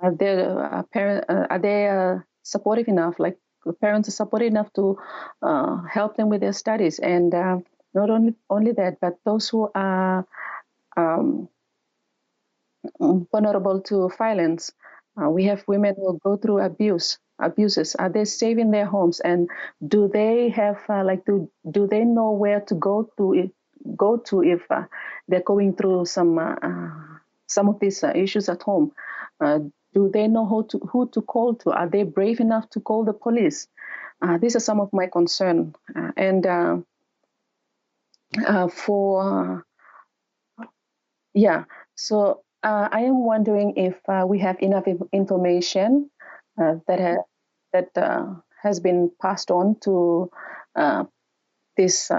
[0.00, 3.18] are they uh, parent, uh, are they uh, supportive enough?
[3.18, 3.38] Like
[3.80, 4.98] parents are supportive enough to
[5.90, 7.32] help them with their studies, and
[7.94, 10.26] not only only that, but those who are
[10.96, 11.48] um,
[13.32, 14.72] vulnerable to violence.
[15.20, 17.94] Uh, we have women who go through abuse abuses?
[17.94, 19.20] Are they safe in their homes?
[19.20, 19.48] And
[19.86, 23.50] do they have uh, like do do they know where to go to if,
[23.96, 24.84] go to if uh,
[25.28, 26.90] they're going through some uh, uh
[27.46, 28.92] some of these uh, issues at home?
[29.40, 29.60] Uh,
[29.92, 31.70] do they know who to who to call to?
[31.70, 33.68] Are they brave enough to call the police?
[34.40, 35.74] These are some of my concern.
[36.16, 36.84] And
[38.72, 39.64] for
[41.34, 41.64] yeah.
[41.96, 46.13] So uh, I am wondering if uh, we have enough information uh,
[46.56, 47.24] that ha-
[47.72, 50.30] that uh, has been passed on to
[50.76, 51.04] uh,
[51.76, 52.10] this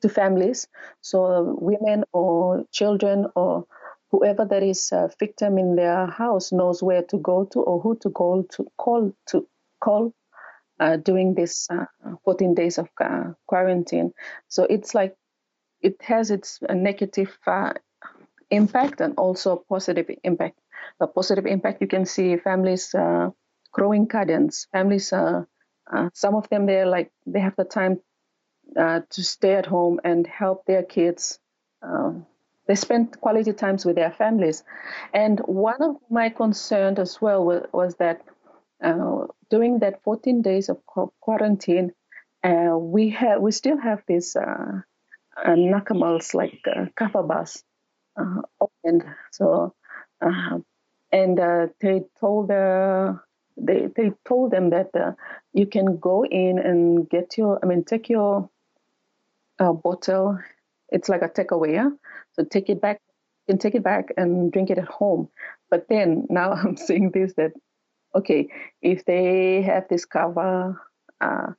[0.00, 0.68] to families,
[1.00, 3.66] so women or children or
[4.10, 7.96] whoever that is a victim in their house knows where to go to or who
[7.96, 9.46] to call to call to
[9.80, 10.12] call
[10.80, 11.84] uh, during this uh,
[12.24, 14.12] 14 days of uh, quarantine.
[14.48, 15.14] So it's like
[15.82, 17.36] it has its negative
[18.50, 20.58] impact and also positive impact.
[20.98, 23.30] The positive impact you can see families uh,
[23.72, 24.66] growing gardens.
[24.72, 25.48] Families, are,
[25.92, 28.00] uh, some of them they're like they have the time
[28.78, 31.38] uh, to stay at home and help their kids.
[31.82, 32.26] Um,
[32.66, 34.62] they spend quality times with their families,
[35.12, 38.22] and one of my concerns as well was, was that
[38.82, 40.78] uh, during that 14 days of
[41.20, 41.92] quarantine,
[42.44, 44.82] uh, we have we still have these uh,
[45.46, 47.64] nakamals like uh, kava bars
[48.20, 49.04] uh, opened.
[49.32, 49.74] So,
[50.20, 50.58] uh,
[51.12, 53.14] and uh, they told uh,
[53.60, 55.12] they they told them that uh,
[55.52, 58.48] you can go in and get your, I mean, take your
[59.58, 60.38] uh, bottle.
[60.88, 61.90] It's like a takeaway, yeah?
[62.32, 63.00] so take it back.
[63.46, 65.28] You can take it back and drink it at home.
[65.70, 67.52] But then now I'm seeing this that
[68.14, 68.48] okay,
[68.82, 70.76] if they have this kava.
[71.20, 71.52] Uh,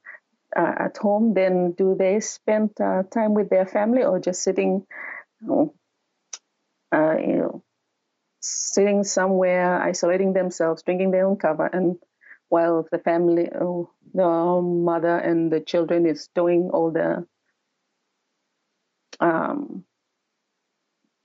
[0.54, 4.86] at home, then do they spend uh, time with their family or just sitting
[5.42, 5.74] you know,
[6.92, 7.64] uh, you know,
[8.42, 11.98] sitting somewhere, isolating themselves, drinking their own kava, and
[12.50, 17.26] while the family, oh, the mother and the children is doing all the
[19.20, 19.86] um,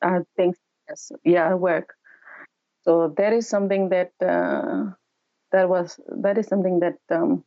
[0.02, 0.56] uh, things,
[0.88, 1.94] yes, yeah, work.
[2.84, 4.92] So that is something that uh,
[5.52, 7.44] that was that is something that um,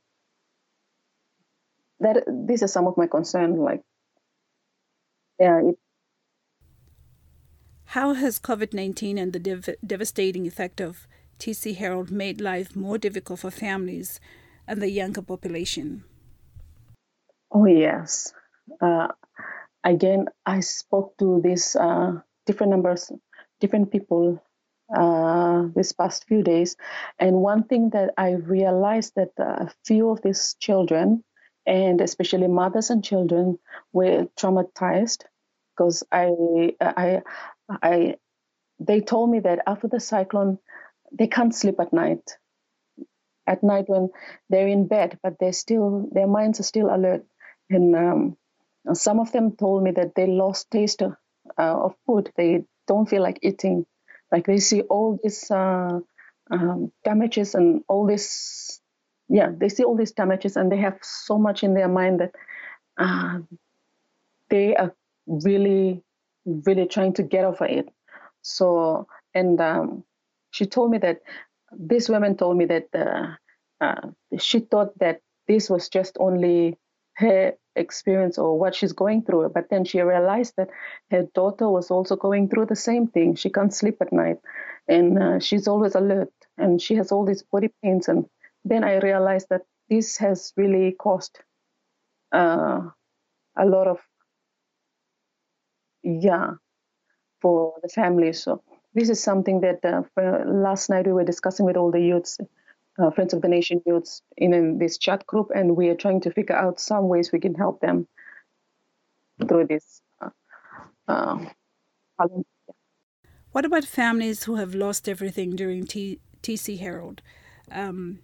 [1.99, 3.57] that this is some of my concern.
[3.57, 3.81] Like,
[5.39, 5.77] yeah, it
[7.93, 11.07] how has COVID 19 and the dev- devastating effect of
[11.39, 14.19] TC Harold made life more difficult for families
[14.67, 16.03] and the younger population?
[17.51, 18.31] Oh, yes.
[18.79, 19.07] Uh,
[19.83, 23.11] again, I spoke to these uh, different numbers,
[23.59, 24.43] different people
[24.95, 26.75] uh, this past few days.
[27.17, 31.23] And one thing that I realized that a few of these children,
[31.65, 33.57] and especially mothers and children,
[33.93, 35.23] were traumatized
[35.75, 37.21] because I, I,
[37.69, 38.15] I
[38.79, 40.59] they told me that after the cyclone,
[41.11, 42.37] they can't sleep at night.
[43.47, 44.09] At night when
[44.49, 47.25] they're in bed, but they're still their minds are still alert.
[47.69, 48.37] And um,
[48.93, 51.11] some of them told me that they lost taste uh,
[51.57, 52.31] of food.
[52.35, 53.85] They don't feel like eating.
[54.31, 55.99] Like they see all these uh,
[56.51, 58.79] um, damages and all this.
[59.27, 62.31] Yeah, they see all these damages, and they have so much in their mind that
[62.97, 63.39] uh,
[64.49, 64.93] they are
[65.27, 66.03] really
[66.45, 67.89] really trying to get over it.
[68.41, 70.03] So, and um,
[70.51, 71.19] she told me that
[71.71, 73.35] this woman told me that uh,
[73.83, 74.09] uh,
[74.39, 76.77] she thought that this was just only
[77.15, 79.49] her experience or what she's going through.
[79.49, 80.69] But then she realized that
[81.11, 83.35] her daughter was also going through the same thing.
[83.35, 84.37] She can't sleep at night
[84.87, 88.07] and uh, she's always alert and she has all these body pains.
[88.07, 88.25] And
[88.65, 91.39] then I realized that this has really caused
[92.33, 92.81] uh,
[93.57, 93.99] a lot of
[96.03, 96.51] yeah
[97.41, 98.33] for the family.
[98.33, 98.61] So
[98.93, 100.01] this is something that uh,
[100.45, 102.39] last night we were discussing with all the youths
[102.99, 106.21] uh, friends of the nation youths in, in, this chat group and we are trying
[106.21, 108.07] to figure out some ways we can help them
[109.47, 110.29] through this uh,
[111.07, 111.37] uh
[113.51, 117.21] what about families who have lost everything during T- tc Harold?
[117.71, 118.19] Um,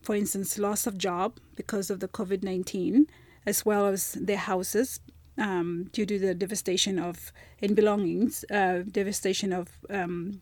[0.00, 3.06] for instance loss of job because of the covid-19
[3.44, 5.00] as well as their houses
[5.38, 10.40] um, due to the devastation of in belongings, uh, devastation of um,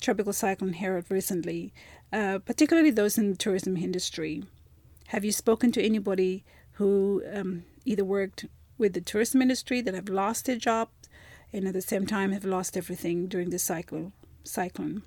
[0.00, 1.72] tropical cyclone Harold recently,
[2.12, 4.44] uh, particularly those in the tourism industry.
[5.08, 8.46] Have you spoken to anybody who um, either worked
[8.78, 10.88] with the tourism industry that have lost their job
[11.52, 14.12] and at the same time have lost everything during the cycle,
[14.44, 15.02] Cyclone.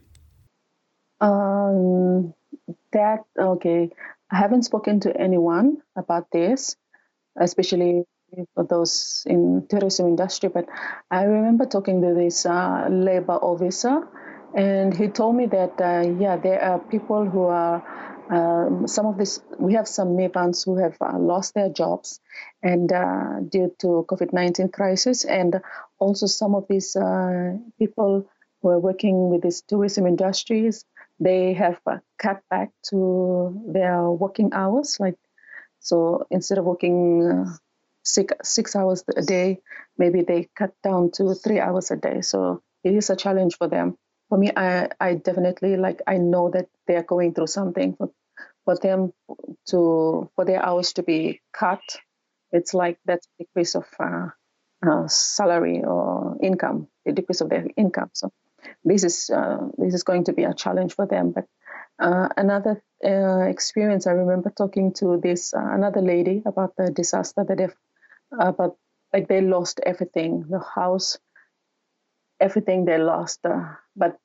[1.21, 2.33] Um,
[2.91, 3.89] that okay.
[4.31, 6.75] I haven't spoken to anyone about this,
[7.39, 8.03] especially
[8.53, 10.49] for those in tourism industry.
[10.49, 10.67] But
[11.11, 14.07] I remember talking to this uh, labor officer,
[14.55, 17.83] and he told me that uh, yeah, there are people who are
[18.29, 22.19] um, some of this, we have some migrants who have uh, lost their jobs
[22.61, 25.61] and uh, due to COVID-19 crisis, and
[25.99, 28.27] also some of these uh, people
[28.61, 30.85] who are working with these tourism industries,
[31.19, 34.97] they have uh, cut back to their working hours.
[34.99, 35.17] Like,
[35.79, 37.45] so instead of working
[38.03, 39.59] six six hours a day,
[39.97, 42.21] maybe they cut down to three hours a day.
[42.21, 43.97] So it is a challenge for them
[44.33, 47.95] for me, I, I definitely like I know that they are going through something.
[47.95, 48.09] For,
[48.65, 49.13] for them
[49.67, 51.81] to for their hours to be cut,
[52.51, 54.29] it's like that's a decrease of uh,
[54.83, 58.09] uh, salary or income, a decrease of their income.
[58.13, 58.31] So
[58.83, 61.31] this is uh, this is going to be a challenge for them.
[61.31, 61.45] But
[61.99, 67.43] uh, another uh, experience, I remember talking to this uh, another lady about the disaster
[67.47, 67.75] that they've
[68.39, 68.77] about
[69.13, 71.17] like they lost everything, the house,
[72.39, 73.39] everything they lost.
[73.95, 74.17] but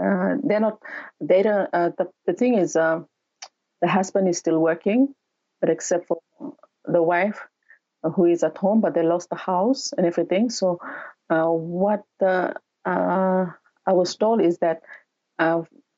[0.00, 0.78] uh, they're not
[1.20, 3.00] they don't uh, the, the thing is uh,
[3.82, 5.14] the husband is still working
[5.60, 6.18] but except for
[6.86, 7.40] the wife
[8.04, 10.50] uh, who is at home but they lost the house and everything.
[10.50, 10.80] So
[11.30, 12.52] uh, what uh,
[12.86, 14.82] i was told is that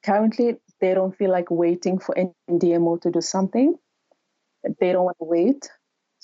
[0.05, 2.15] currently they don't feel like waiting for
[2.51, 3.77] ndmo to do something.
[4.81, 5.71] They don't want to wait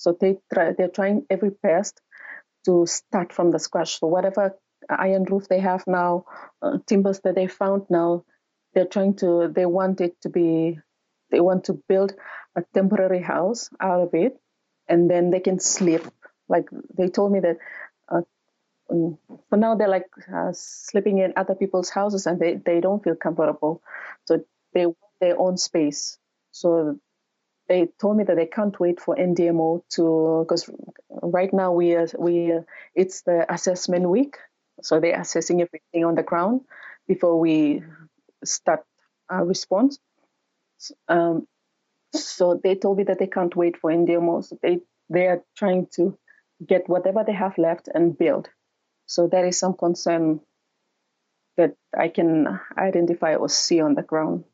[0.02, 2.00] so they try they're trying every best
[2.64, 4.44] to start from the scratch so whatever
[4.88, 6.24] iron roof they have now,
[6.60, 8.24] uh, timbers that they found now,
[8.74, 10.78] they're trying to, they want it to be,
[11.30, 12.14] they want to build
[12.56, 14.38] a temporary house out of it,
[14.88, 16.02] and then they can sleep.
[16.48, 17.58] Like they told me that
[18.08, 18.22] uh,
[18.90, 23.02] um, for now they're like uh, sleeping in other people's houses and they, they don't
[23.02, 23.82] feel comfortable.
[24.26, 24.44] So
[24.74, 26.18] they want their own space.
[26.50, 26.98] So
[27.72, 30.68] they told me that they can't wait for NDMO to because
[31.22, 32.52] right now we are, we
[32.94, 34.36] it's the assessment week
[34.82, 36.62] so they're assessing everything on the ground
[37.06, 37.82] before we
[38.44, 38.84] start
[39.28, 39.98] our response.
[41.08, 41.46] Um,
[42.12, 44.44] so they told me that they can't wait for NDMO.
[44.44, 46.18] So they they are trying to
[46.66, 48.48] get whatever they have left and build.
[49.06, 50.40] So there is some concern
[51.56, 54.44] that I can identify or see on the ground.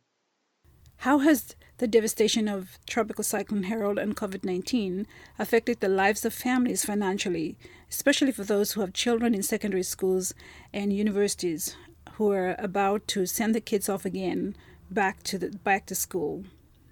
[0.96, 5.06] How has the devastation of Tropical Cyclone Harold and COVID 19
[5.38, 7.56] affected the lives of families financially,
[7.88, 10.34] especially for those who have children in secondary schools
[10.72, 11.76] and universities
[12.14, 14.56] who are about to send the kids off again
[14.90, 16.44] back to the back to school.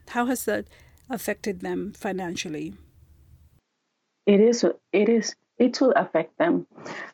[0.09, 0.67] How has that
[1.11, 2.75] affected them financially?
[4.25, 4.65] It is.
[4.93, 5.35] It is.
[5.59, 6.67] It will affect them.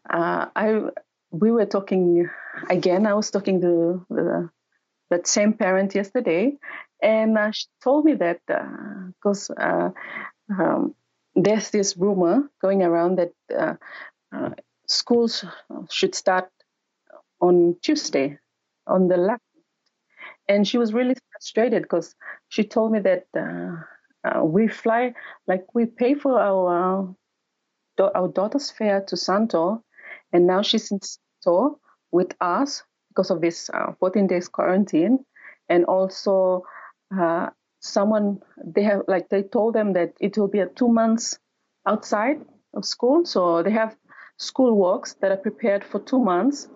[0.08, 0.90] Uh, I.
[1.30, 2.28] We were talking
[2.68, 3.06] again.
[3.06, 4.50] I was talking to the
[5.08, 6.56] that same parent yesterday,
[7.03, 9.90] and uh, she told me that because uh,
[10.50, 10.94] uh, um,
[11.34, 13.74] there's this rumor going around that uh,
[14.34, 14.50] uh,
[14.86, 15.44] schools
[15.90, 16.48] should start
[17.40, 18.38] on Tuesday,
[18.86, 19.42] on the left.
[20.48, 22.14] And she was really frustrated because
[22.48, 23.26] she told me that
[24.44, 25.14] we fly,
[25.46, 27.14] like we pay for our
[28.14, 29.84] our daughter's fare to Santo,
[30.32, 31.78] and now she's in Santo
[32.11, 35.24] with us because of this uh, 14 days quarantine,
[35.68, 36.64] and also
[37.18, 37.50] uh,
[37.80, 41.38] someone they have like they told them that it will be a two months
[41.86, 42.40] outside
[42.74, 43.24] of school.
[43.24, 43.96] So they have
[44.38, 46.68] school works that are prepared for two months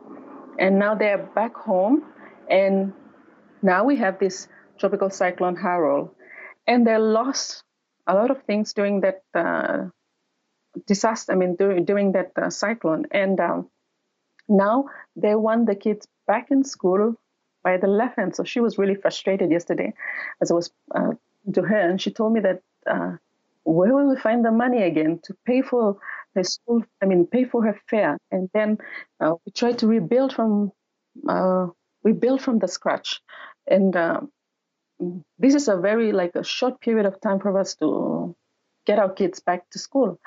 [0.58, 2.04] and now they're back home
[2.48, 2.92] and
[3.62, 6.14] now we have this tropical cyclone harold
[6.66, 7.64] and they lost
[8.06, 9.86] a lot of things during that uh,
[10.86, 13.06] disaster i mean during, during that uh, cyclone.
[13.10, 13.70] And um,
[14.48, 17.16] now they want the kids back in school
[17.66, 18.36] by the left hand.
[18.36, 19.90] So she was really frustrated yesterday
[20.40, 21.12] as I was uh,
[21.54, 22.58] to her, and she told me that
[22.94, 23.12] uh,
[23.64, 25.84] where will we find the money again to pay for
[26.34, 26.80] her school?
[27.02, 28.78] I mean, pay for her fare, and then
[29.20, 30.72] uh, we try to rebuild from
[31.28, 31.66] uh,
[32.04, 33.20] we build from the scratch,
[33.76, 34.20] and uh,
[35.38, 37.88] this is a very like a short period of time for us to
[38.86, 40.18] get our kids back to school.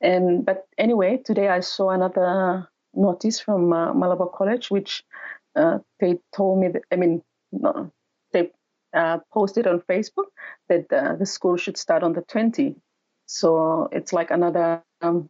[0.00, 5.02] And but anyway, today I saw another notice from uh, Malapoa College, which
[5.54, 7.22] uh, they told me that, I mean,
[7.52, 7.92] no,
[8.32, 8.50] they
[8.94, 10.26] uh, posted on Facebook
[10.68, 12.76] that uh, the school should start on the 20.
[13.26, 15.28] So it's like another um,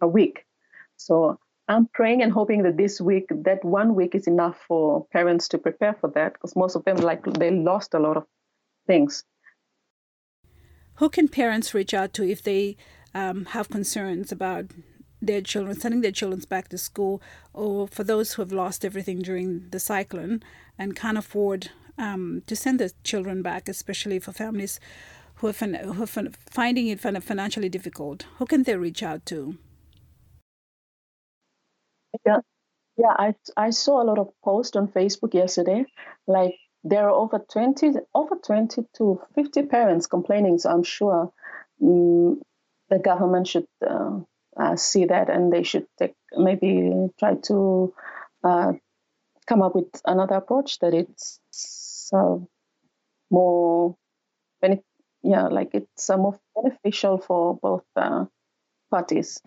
[0.00, 0.44] a week.
[0.96, 5.48] So I'm praying and hoping that this week, that one week is enough for parents
[5.48, 8.24] to prepare for that because most of them, like, they lost a lot of
[8.86, 9.24] things.
[10.94, 12.76] Who can parents reach out to if they
[13.14, 14.66] um, have concerns about
[15.22, 17.20] their children, sending their children back to school,
[17.52, 20.42] or for those who have lost everything during the cyclone
[20.78, 24.80] and can't afford um, to send their children back, especially for families
[25.36, 28.26] who are, fin- who are finding it financially difficult?
[28.38, 29.56] Who can they reach out to?
[32.26, 32.40] Yeah,
[32.96, 33.14] yeah.
[33.18, 35.84] I I saw a lot of posts on Facebook yesterday.
[36.26, 40.58] Like there are over twenty, over twenty to fifty parents complaining.
[40.58, 41.32] So I'm sure
[41.82, 42.42] um,
[42.88, 44.20] the government should uh,
[44.60, 46.72] uh, see that and they should take, maybe
[47.20, 47.94] try to
[48.44, 48.72] uh,
[49.46, 51.40] come up with another approach that it's
[52.14, 52.36] uh,
[53.30, 53.96] more
[54.62, 54.82] benef-
[55.22, 58.24] yeah like it's uh, more beneficial for both uh,
[58.90, 59.40] parties.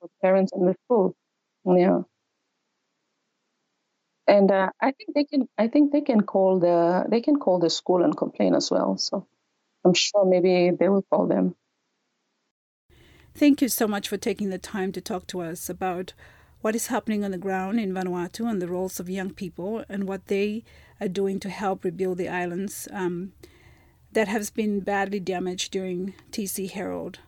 [0.00, 1.14] For parents and the school.
[1.64, 2.02] Yeah.
[4.26, 7.58] And uh, I think they can I think they can call the they can call
[7.58, 9.26] the school and complain as well so
[9.84, 11.56] I'm sure maybe they will call them
[13.40, 16.12] Thank you so much for taking the time to talk to us about
[16.60, 20.06] what is happening on the ground in Vanuatu and the roles of young people and
[20.06, 20.62] what they
[21.00, 23.32] are doing to help rebuild the islands um,
[24.12, 27.20] that has been badly damaged during TC Harold.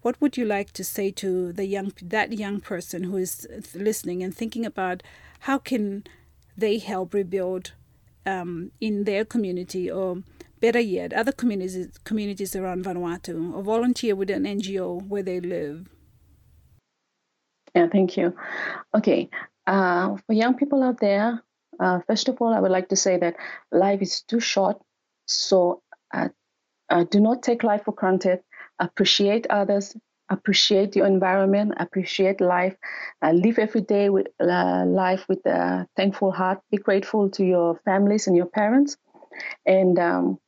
[0.00, 4.20] What would you like to say to the young that young person who is listening
[4.20, 5.04] and thinking about
[5.46, 6.02] how can
[6.56, 7.70] they help rebuild
[8.26, 10.24] um, in their community or
[10.62, 15.88] Better yet, other communities, communities around Vanuatu or volunteer with an NGO where they live.
[17.74, 18.36] Yeah, thank you.
[18.94, 19.28] Okay,
[19.66, 21.42] uh, for young people out there,
[21.80, 23.34] uh, first of all, I would like to say that
[23.72, 24.80] life is too short,
[25.26, 25.82] so
[26.14, 26.28] uh,
[26.90, 28.38] uh do not take life for granted.
[28.78, 29.96] Appreciate others,
[30.28, 32.76] appreciate your environment, appreciate life,
[33.20, 36.60] uh, live every day with uh, life with a thankful heart.
[36.70, 38.96] Be grateful to your families and your parents,
[39.66, 40.38] and um,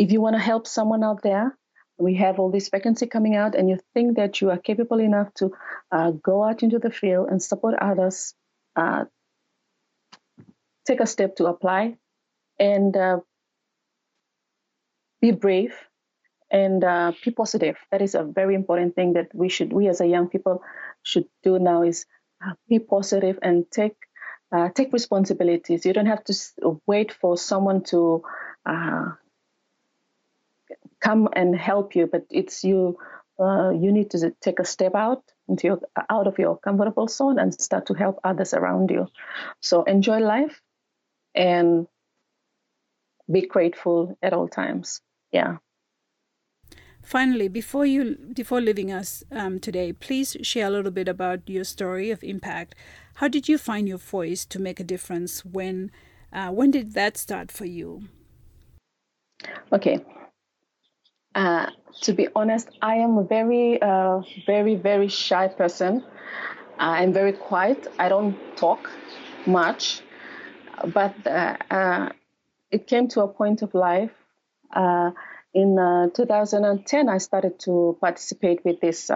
[0.00, 1.56] if you want to help someone out there,
[1.98, 5.28] we have all this vacancy coming out, and you think that you are capable enough
[5.34, 5.52] to
[5.92, 8.34] uh, go out into the field and support others,
[8.76, 9.04] uh,
[10.86, 11.98] take a step to apply
[12.58, 13.18] and uh,
[15.20, 15.74] be brave
[16.50, 17.76] and uh, be positive.
[17.90, 20.62] That is a very important thing that we should, we as a young people,
[21.02, 22.06] should do now is
[22.42, 23.96] uh, be positive and take
[24.50, 25.84] uh, take responsibilities.
[25.84, 28.22] You don't have to wait for someone to
[31.00, 32.98] come and help you, but it's you.
[33.38, 35.80] Uh, you need to take a step out into your,
[36.10, 39.08] out of your comfortable zone and start to help others around you.
[39.60, 40.60] So enjoy life
[41.34, 41.86] and
[43.30, 45.00] be grateful at all times.
[45.32, 45.56] Yeah.
[47.02, 51.64] Finally, before you before leaving us um, today, please share a little bit about your
[51.64, 52.74] story of impact.
[53.14, 55.44] How did you find your voice to make a difference?
[55.44, 55.90] When
[56.32, 58.02] uh, when did that start for you?
[59.72, 60.04] Okay,
[61.34, 61.66] uh,
[62.02, 66.04] to be honest, I am a very, uh, very, very shy person.
[66.78, 67.86] I'm very quiet.
[67.98, 68.90] I don't talk
[69.46, 70.00] much.
[70.94, 72.08] But uh, uh
[72.70, 74.12] it came to a point of life.
[74.72, 75.10] Uh,
[75.52, 75.76] in
[76.14, 79.10] 2010, I started to participate with this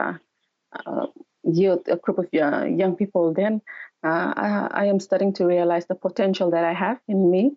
[1.45, 3.33] youth, a group of young people.
[3.33, 3.63] Then
[4.03, 7.57] I, I, am starting to realize the potential that I have in me.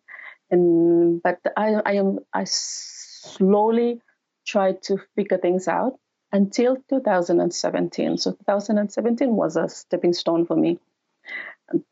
[0.51, 4.01] And but I, I am I slowly
[4.47, 5.99] tried to figure things out
[6.31, 8.17] until 2017.
[8.17, 10.79] So 2017 was a stepping stone for me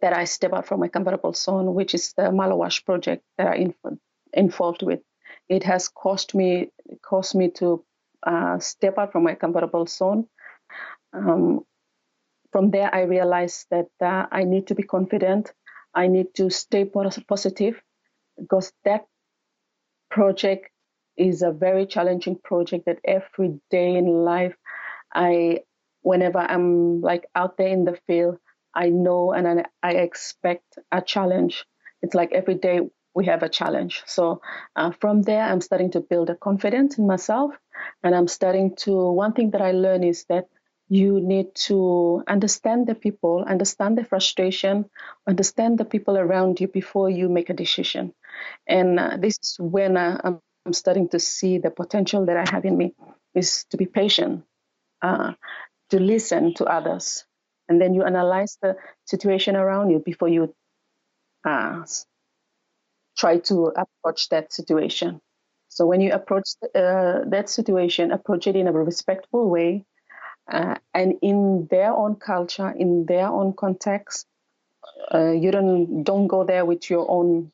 [0.01, 3.75] that I step out from my comfortable zone, which is the Malawash project that I'm
[4.33, 5.01] involved with.
[5.49, 6.71] It has cost me
[7.03, 7.83] cost me to
[8.23, 10.27] uh, step out from my comfortable zone.
[11.13, 11.65] Um,
[12.51, 15.51] from there, I realized that uh, I need to be confident.
[15.93, 17.81] I need to stay positive
[18.37, 19.05] because that
[20.09, 20.69] project
[21.17, 24.55] is a very challenging project that every day in life
[25.13, 25.59] I
[26.01, 28.37] whenever I'm like out there in the field,
[28.73, 31.65] I know and I, I expect a challenge.
[32.01, 32.81] It's like every day
[33.15, 34.03] we have a challenge.
[34.05, 34.41] So
[34.75, 37.55] uh, from there, I'm starting to build a confidence in myself.
[38.03, 40.45] And I'm starting to, one thing that I learned is that
[40.89, 44.85] you need to understand the people, understand the frustration,
[45.27, 48.13] understand the people around you before you make a decision.
[48.67, 52.45] And uh, this is when uh, I'm I'm starting to see the potential that I
[52.51, 52.95] have in me
[53.35, 54.45] is to be patient,
[55.01, 55.33] uh,
[55.91, 57.25] to listen to others,
[57.69, 60.55] and then you analyze the situation around you before you
[61.45, 61.85] uh,
[63.17, 65.21] try to approach that situation.
[65.69, 69.85] So when you approach uh, that situation, approach it in a respectful way.
[70.51, 74.27] uh, and in their own culture, in their own context.
[75.13, 77.51] Uh, you don't don't go there with your own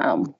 [0.00, 0.34] um,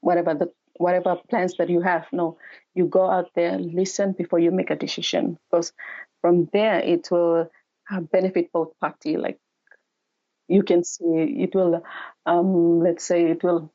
[0.00, 2.06] whatever the whatever plans that you have.
[2.12, 2.38] No,
[2.74, 5.72] you go out there, listen before you make a decision, because
[6.20, 7.50] from there it will
[8.12, 9.16] benefit both party.
[9.16, 9.38] Like
[10.48, 11.82] you can see, it will,
[12.26, 13.72] um, let's say, it will.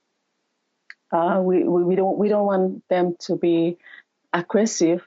[1.12, 3.78] Uh, we, we, we don't we don't want them to be
[4.34, 5.06] aggressive,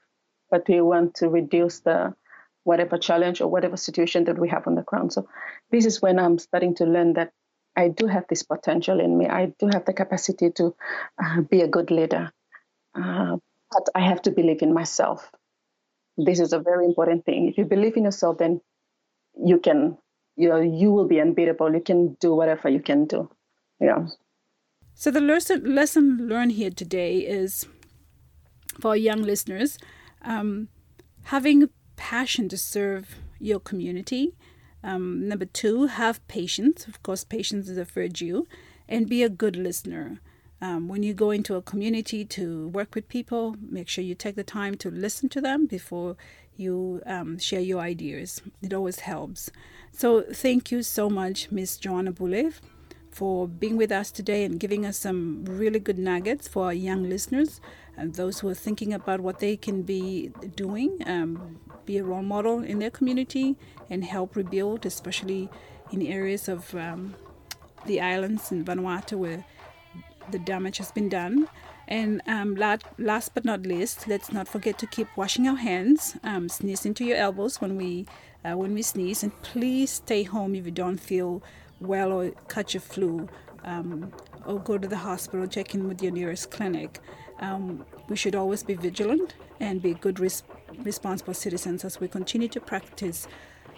[0.51, 2.14] but we want to reduce the
[2.62, 5.12] whatever challenge or whatever situation that we have on the ground.
[5.12, 5.28] So
[5.70, 7.32] this is when I'm starting to learn that
[7.76, 9.26] I do have this potential in me.
[9.26, 10.74] I do have the capacity to
[11.22, 12.32] uh, be a good leader,
[12.94, 13.36] uh,
[13.70, 15.30] but I have to believe in myself.
[16.16, 17.48] This is a very important thing.
[17.48, 18.60] If you believe in yourself, then
[19.44, 19.98] you can,
[20.36, 21.74] you know, you will be unbeatable.
[21.74, 23.30] You can do whatever you can do.
[23.80, 24.06] Yeah.
[24.94, 27.66] So the lesson lesson learned here today is
[28.80, 29.78] for young listeners,
[30.22, 30.68] um,
[31.24, 34.34] having passion to serve your community.
[34.87, 36.87] Um, number two, have patience.
[36.87, 38.45] Of course, patience is a virtue,
[38.89, 40.20] and be a good listener.
[40.62, 44.37] Um, when you go into a community to work with people, make sure you take
[44.37, 46.16] the time to listen to them before
[46.57, 48.41] you um, share your ideas.
[48.62, 49.51] It always helps.
[49.91, 52.61] So, thank you so much, Miss Joanna Bulev,
[53.11, 57.09] for being with us today and giving us some really good nuggets for our young
[57.11, 57.61] listeners
[57.97, 62.22] and those who are thinking about what they can be doing, um, be a role
[62.22, 63.57] model in their community
[63.91, 65.49] and help rebuild, especially
[65.93, 67.14] in areas of um,
[67.87, 69.45] the islands in Vanuatu where
[70.30, 71.49] the damage has been done.
[71.89, 76.49] And um, last but not least, let's not forget to keep washing our hands, um,
[76.49, 78.07] sneeze into your elbows when we
[78.45, 81.43] uh, when we sneeze, and please stay home if you don't feel
[81.80, 83.28] well or catch a flu,
[83.64, 84.12] um,
[84.45, 87.01] or go to the hospital, check in with your nearest clinic.
[87.41, 90.45] Um, we should always be vigilant and be good, res-
[90.82, 93.26] responsible citizens as we continue to practice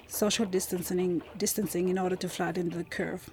[0.09, 3.31] social distancing, distancing in order to flatten the curve.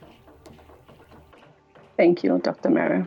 [1.98, 2.70] Thank you, Dr.
[2.70, 3.06] Mary.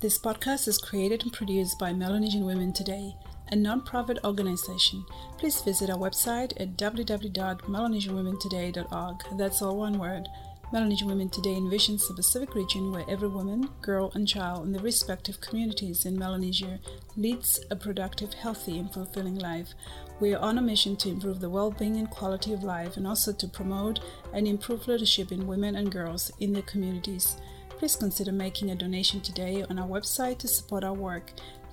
[0.00, 3.16] This podcast is created and produced by Melanesian Women Today
[3.48, 5.04] a non-profit organization,
[5.38, 9.38] please visit our website at www.melanesianwomentoday.org.
[9.38, 10.28] That's all one word.
[10.72, 14.80] Melanesian Women Today envisions a Pacific region where every woman, girl, and child in the
[14.80, 16.80] respective communities in Melanesia
[17.16, 19.74] leads a productive, healthy, and fulfilling life.
[20.18, 23.06] We are on a mission to improve the well being and quality of life and
[23.06, 24.00] also to promote
[24.32, 27.36] and improve leadership in women and girls in their communities.
[27.68, 31.30] Please consider making a donation today on our website to support our work.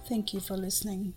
[0.07, 1.15] Thank you for listening.